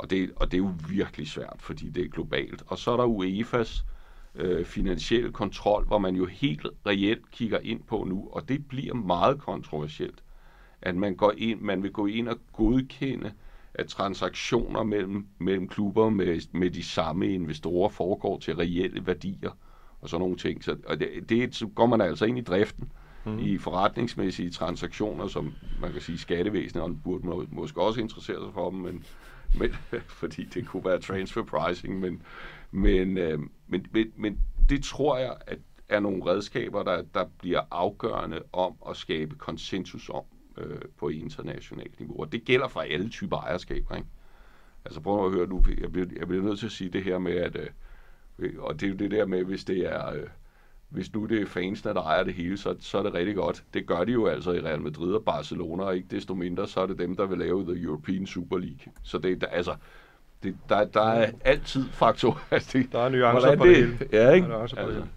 [0.00, 2.62] Og det, og det er jo virkelig svært, fordi det er globalt.
[2.66, 3.84] Og så er der UEFA's
[4.34, 8.94] øh, finansiel kontrol, hvor man jo helt reelt kigger ind på nu, og det bliver
[8.94, 10.22] meget kontroversielt,
[10.82, 13.32] at man, går ind, man vil gå ind og godkende,
[13.74, 19.50] at transaktioner mellem, mellem klubber med, med de samme investorer foregår til reelle værdier
[20.00, 20.64] og sådan nogle ting.
[20.64, 22.92] Så, og det, det så går man altså ind i driften
[23.26, 23.38] mm.
[23.38, 28.54] i forretningsmæssige transaktioner, som man kan sige skattevæsenet, og burde må, måske også interessere sig
[28.54, 29.04] for dem, men,
[29.58, 29.70] men,
[30.20, 32.22] fordi det kunne være transfer pricing, men,
[32.70, 34.38] men, øh, men, men, men
[34.68, 35.58] det tror jeg, at
[35.90, 40.24] er nogle redskaber, der, der bliver afgørende om at skabe konsensus om
[40.56, 42.20] øh, på internationalt niveau.
[42.20, 43.96] Og det gælder for alle typer ejerskaber.
[43.96, 44.08] Ikke?
[44.84, 47.18] Altså prøv at høre nu, jeg bliver, jeg bliver nødt til at sige det her
[47.18, 47.56] med, at,
[48.38, 50.26] øh, og det er jo det der med, hvis det er, øh,
[50.90, 53.64] hvis nu det er fansene, der ejer det hele, så, så er det rigtig godt.
[53.74, 56.80] Det gør de jo altså i Real Madrid og Barcelona, og ikke desto mindre, så
[56.80, 58.92] er det dem, der vil lave The European Super League.
[59.02, 59.74] Så det, altså,
[60.42, 62.40] det, der, der er altid faktor.
[62.50, 63.98] Altså, det, der er nuancer på det, det hele.
[64.12, 64.48] Ja, ikke?
[64.48, 64.76] Der er altså.
[64.76, 65.08] det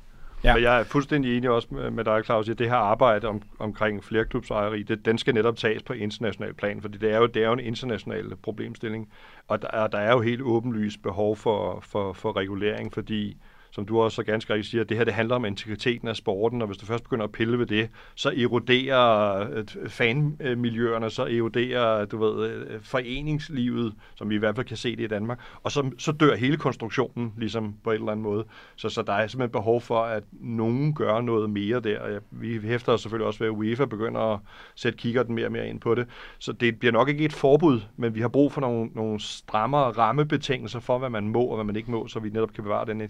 [0.44, 0.54] Ja.
[0.54, 4.04] Men jeg er fuldstændig enig også med, dig, Claus, at det her arbejde om, omkring
[4.04, 7.48] flerklubsejeri, det, den skal netop tages på international plan, fordi det er jo, det er
[7.48, 9.10] jo en international problemstilling.
[9.48, 13.38] Og der, der er jo helt åbenlyst behov for, for, for regulering, fordi
[13.74, 16.62] som du også så ganske rigtigt siger, det her det handler om integriteten af sporten,
[16.62, 22.06] og hvis du først begynder at pille ved det, så eroderer øh, fanmiljøerne, så eroderer
[22.06, 25.72] du ved, øh, foreningslivet, som vi i hvert fald kan se det i Danmark, og
[25.72, 28.46] så, så dør hele konstruktionen ligesom på en eller anden måde.
[28.76, 32.20] Så, så der er simpelthen behov for, at nogen gør noget mere der.
[32.32, 34.40] Vi hæfter os selvfølgelig også ved, at UEFA begynder at
[34.76, 36.08] sætte kikkerten mere og mere ind på det.
[36.40, 39.92] Så det bliver nok ikke et forbud, men vi har brug for nogle, nogle strammere
[39.92, 42.86] rammebetingelser for, hvad man må og hvad man ikke må, så vi netop kan bevare
[42.86, 43.02] den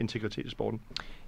[0.00, 0.80] integritet i sporten.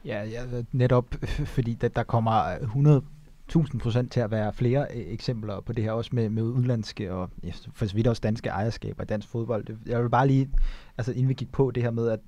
[0.05, 0.43] Ja, ja
[0.73, 1.15] netop
[1.55, 3.03] fordi der, der kommer 100
[3.49, 7.13] 1000 procent til at være flere øh, eksempler på det her, også med, med udlandske
[7.13, 9.67] og ja, for så vidt også danske ejerskaber i dansk fodbold.
[9.87, 10.51] Jeg vil bare lige,
[10.99, 12.21] altså inden vi gik på det her med, at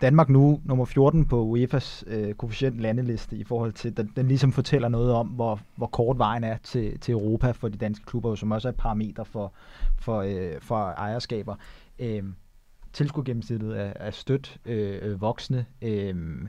[0.00, 4.52] Danmark nu nummer 14 på UEFA's øh, koefficient landeliste i forhold til, den, den ligesom
[4.52, 8.34] fortæller noget om, hvor, hvor kort vejen er til, til Europa for de danske klubber,
[8.34, 9.52] som også er et parameter for,
[10.00, 11.54] for, øh, for ejerskaber.
[11.98, 12.22] Øh,
[12.92, 15.66] tilskuergennemsnittet er, er stødt øh, voksne.
[15.82, 16.48] Øh, øhm,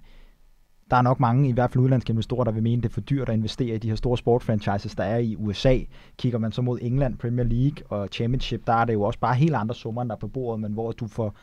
[0.92, 3.02] der er nok mange, i hvert fald udenlandske investorer, der vil mene, det er for
[3.02, 5.78] dyrt at investere i de her store sportfranchises, der er i USA.
[6.18, 9.36] Kigger man så mod England, Premier League og Championship, der er det jo også bare
[9.36, 11.36] helt andre summer, der er på bordet, men hvor du får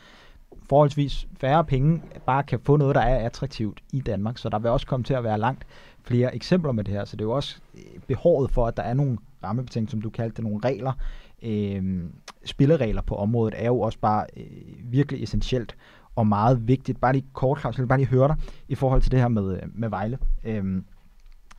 [0.69, 4.37] forholdsvis færre penge, bare kan få noget, der er attraktivt i Danmark.
[4.37, 5.65] Så der vil også komme til at være langt
[6.03, 7.05] flere eksempler med det her.
[7.05, 10.09] Så det er jo også øh, behovet for, at der er nogle rammebetingelser, som du
[10.09, 10.93] kaldte det, nogle regler,
[11.41, 12.03] øh,
[12.45, 14.43] spilleregler på området, er jo også bare øh,
[14.83, 15.75] virkelig essentielt
[16.15, 17.01] og meget vigtigt.
[17.01, 18.35] Bare lige kort, Claus, jeg vil bare lige høre dig
[18.67, 20.17] i forhold til det her med, øh, med Vejle.
[20.43, 20.81] Øh,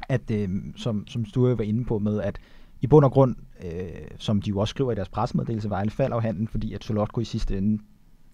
[0.08, 2.38] at, øh, som, som Sture var inde på med, at
[2.80, 6.16] i bund og grund, øh, som de jo også skriver i deres pressemeddelelse, Vejle falder
[6.16, 7.82] af handen, fordi at Solotko i sidste ende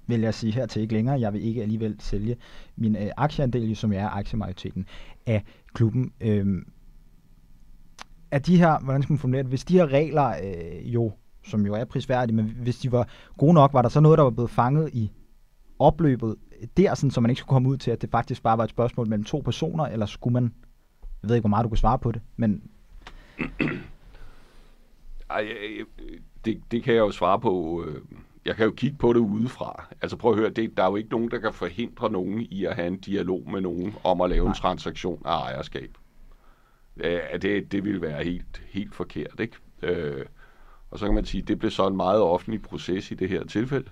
[0.07, 1.21] vil jeg sige her til ikke længere.
[1.21, 2.37] Jeg vil ikke alligevel sælge
[2.77, 4.87] min øh, aktieandel, som jeg er aktiemajoriteten
[5.27, 5.45] af
[5.75, 6.13] klubben.
[6.21, 6.63] Øh,
[8.31, 11.13] er de her, hvordan skal man formulere det, hvis de her regler øh, jo,
[11.49, 14.23] som jo er prisværdige, men hvis de var gode nok, var der så noget, der
[14.23, 15.11] var blevet fanget i
[15.79, 16.37] opløbet
[16.77, 18.71] der, sådan, så man ikke skulle komme ud til, at det faktisk bare var et
[18.71, 20.55] spørgsmål mellem to personer, eller skulle man,
[21.23, 22.63] jeg ved ikke, hvor meget du kan svare på det, men...
[25.31, 25.49] Ej,
[26.45, 27.85] det, det kan jeg jo svare på.
[27.87, 28.03] Øh,
[28.45, 29.87] jeg kan jo kigge på det udefra.
[30.03, 32.65] Altså prøv at høre, det, der er jo ikke nogen, der kan forhindre nogen i
[32.65, 34.51] at have en dialog med nogen om at lave Nej.
[34.51, 35.91] en transaktion af ejerskab.
[37.01, 39.57] Ja, det, det ville være helt, helt forkert, ikke?
[39.83, 40.27] Øh,
[40.91, 43.29] og så kan man sige, at det blev så en meget offentlig proces i det
[43.29, 43.91] her tilfælde.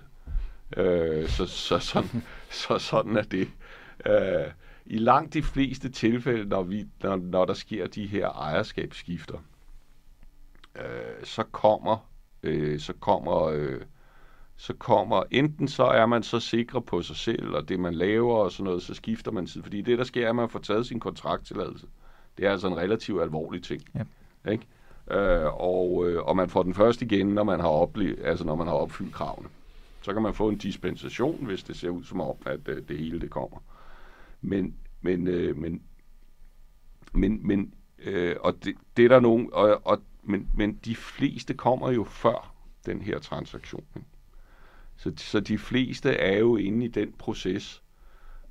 [0.77, 3.49] Øh, så, så, sådan, så sådan er det.
[4.05, 4.51] Øh,
[4.85, 9.37] I langt de fleste tilfælde, når, vi, når, når der sker de her ejerskabsskifter,
[10.75, 12.09] øh, så kommer,
[12.43, 13.81] øh, så kommer øh,
[14.57, 18.35] så kommer, enten så er man så sikker på sig selv og det, man laver
[18.35, 19.63] og sådan noget, så skifter man side.
[19.63, 21.87] Fordi det, der sker, er, at man får taget sin kontrakttilladelse.
[22.37, 23.81] Det er altså en relativt alvorlig ting.
[23.95, 24.51] Ja.
[24.51, 24.67] Ikke?
[25.11, 28.55] Øh, og, øh, og man får den først igen, når man har, oplevet, altså når
[28.55, 29.49] man har opfyldt kravene.
[30.01, 32.97] Så kan man få en dispensation, hvis det ser ud som om, at øh, det
[32.97, 33.57] hele det kommer.
[34.41, 35.81] Men, men, øh, men,
[37.13, 41.53] men, men øh, og det, det er der nogen, og, og, men, men de fleste
[41.53, 42.53] kommer jo før
[42.85, 43.85] den her transaktion.
[44.97, 47.83] Så, så de fleste er jo inde i den proces,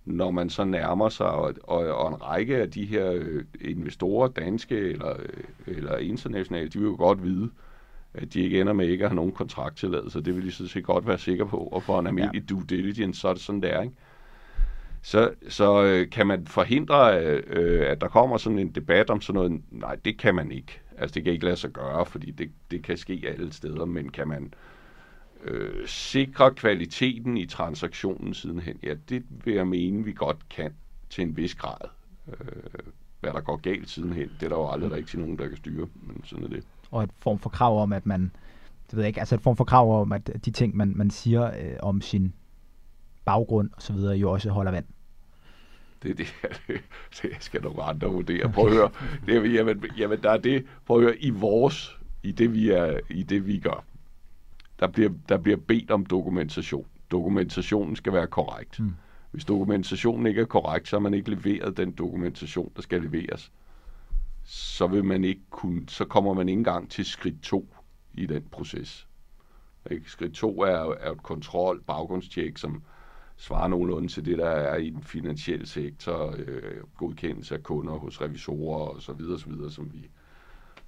[0.07, 4.29] når man så nærmer sig, og, og, og en række af de her øh, investorer,
[4.29, 7.51] danske eller, øh, eller internationale, de vil jo godt vide,
[8.15, 10.21] at de ikke ender med ikke at have nogen kontrakttilladelse.
[10.21, 12.55] Det vil de sådan set godt være sikre på, og for en almindelig ja.
[12.55, 13.95] due diligence, så er det sådan, der, ikke?
[15.03, 19.35] Så, så øh, kan man forhindre, øh, at der kommer sådan en debat om sådan
[19.35, 19.63] noget?
[19.71, 20.81] Nej, det kan man ikke.
[20.99, 24.09] Altså, det kan ikke lade sig gøre, fordi det, det kan ske alle steder, men
[24.09, 24.51] kan man øh,
[25.87, 28.79] sikre kvaliteten i transaktionen sidenhen?
[28.83, 30.75] Ja, det vil jeg mene, vi godt kan
[31.11, 31.89] til en vis grad.
[32.29, 32.37] Øh,
[33.21, 35.87] hvad der går galt sidenhen, det er der jo aldrig rigtig nogen, der kan styre,
[36.03, 36.65] men sådan er det.
[36.91, 38.31] Og et form for krav om, at man,
[38.87, 41.11] det ved jeg ikke, altså et form for krav om, at de ting, man, man
[41.11, 42.33] siger øh, om sin
[43.25, 44.85] baggrund og så videre, jo også holder vand.
[46.03, 46.27] Det, det,
[46.69, 46.81] det,
[47.23, 48.53] det skal nogle andre vurdere.
[48.53, 48.91] Prøv at høre.
[49.27, 50.67] Det, er, jamen, jamen, der er det.
[50.87, 51.17] Prøv at høre.
[51.17, 53.85] I vores, i det vi, er, i det, vi gør,
[54.81, 56.87] der bliver, der bliver bedt om dokumentation.
[57.11, 58.81] Dokumentationen skal være korrekt.
[58.81, 58.93] Mm.
[59.31, 63.53] Hvis dokumentationen ikke er korrekt, så har man ikke leveret den dokumentation, der skal leveres.
[64.45, 67.75] Så vil man ikke kunne, så kommer man ikke engang til skridt 2
[68.15, 69.09] i den proces.
[69.91, 70.11] Ikke?
[70.11, 72.83] Skridt 2 er, er et kontrol, baggrundstjek, som
[73.37, 78.21] svarer nogenlunde til det, der er i den finansielle sektor, øh, godkendelse af kunder hos
[78.21, 80.11] revisorer og så videre, så videre, som vi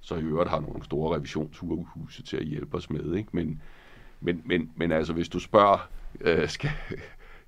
[0.01, 3.13] så i øvrigt har nogle store revisionshuse til at hjælpe os med.
[3.15, 3.29] Ikke?
[3.33, 3.61] Men,
[4.21, 5.89] men, men, men altså, hvis du spørger,
[6.21, 6.69] øh, skal,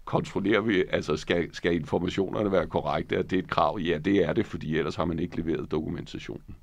[0.06, 3.80] kontrollerer vi, altså skal, skal informationerne være korrekte, er det et krav?
[3.80, 6.56] Ja, det er det, fordi ellers har man ikke leveret dokumentationen.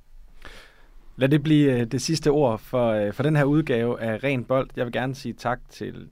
[1.17, 4.45] Lad det blive øh, det sidste ord for, øh, for den her udgave af Ren
[4.45, 4.71] Bold.
[4.77, 6.09] Jeg vil gerne sige tak til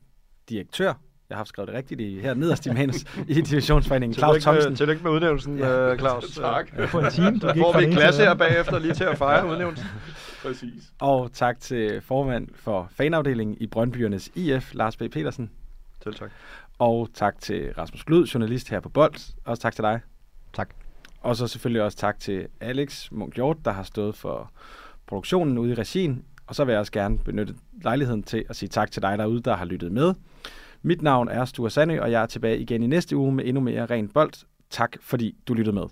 [0.49, 0.93] direktør
[1.31, 4.15] jeg har skrevet det rigtigt i, her nederst i manus i divisionsforeningen.
[4.15, 4.77] Claus Thomsen.
[4.77, 5.93] Tillykke med udnævnelsen, ja.
[5.93, 6.35] uh, Claus.
[6.35, 6.89] tak.
[6.89, 9.47] For en time, du gik får vi en klasse her bagefter lige til at fejre
[9.51, 9.87] udnævnelsen.
[10.43, 10.83] Præcis.
[10.99, 15.03] Og tak til formand for fanafdelingen i Brøndbyernes IF, Lars B.
[15.13, 15.51] Petersen.
[16.03, 16.31] Til tak.
[16.79, 19.35] Og tak til Rasmus Glud, journalist her på Bold.
[19.45, 20.01] Også tak til dig.
[20.53, 20.69] Tak.
[21.21, 24.51] Og så selvfølgelig også tak til Alex Munk Hjort, der har stået for
[25.07, 26.25] produktionen ude i regien.
[26.47, 29.43] Og så vil jeg også gerne benytte lejligheden til at sige tak til dig derude,
[29.43, 30.15] der har lyttet med.
[30.83, 33.61] Mit navn er Sture Sande, og jeg er tilbage igen i næste uge med endnu
[33.61, 34.33] mere Ren bold.
[34.71, 35.85] Tak fordi du lyttede med.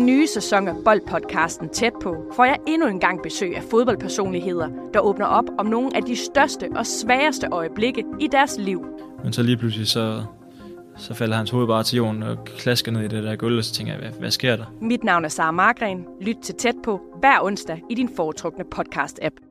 [0.00, 4.68] Den nye sæson af Boldpodcasten Tæt på får jeg endnu en gang besøg af fodboldpersonligheder,
[4.94, 8.84] der åbner op om nogle af de største og sværeste øjeblikke i deres liv.
[9.24, 10.22] Men så lige pludselig så,
[10.96, 13.64] så falder hans hoved bare til jorden og klasker ned i det der gulv, og
[13.64, 14.64] så tænker jeg, hvad, hvad sker der?
[14.80, 16.04] Mit navn er Sara Margren.
[16.20, 19.49] Lyt til Tæt på hver onsdag i din foretrukne podcast-app.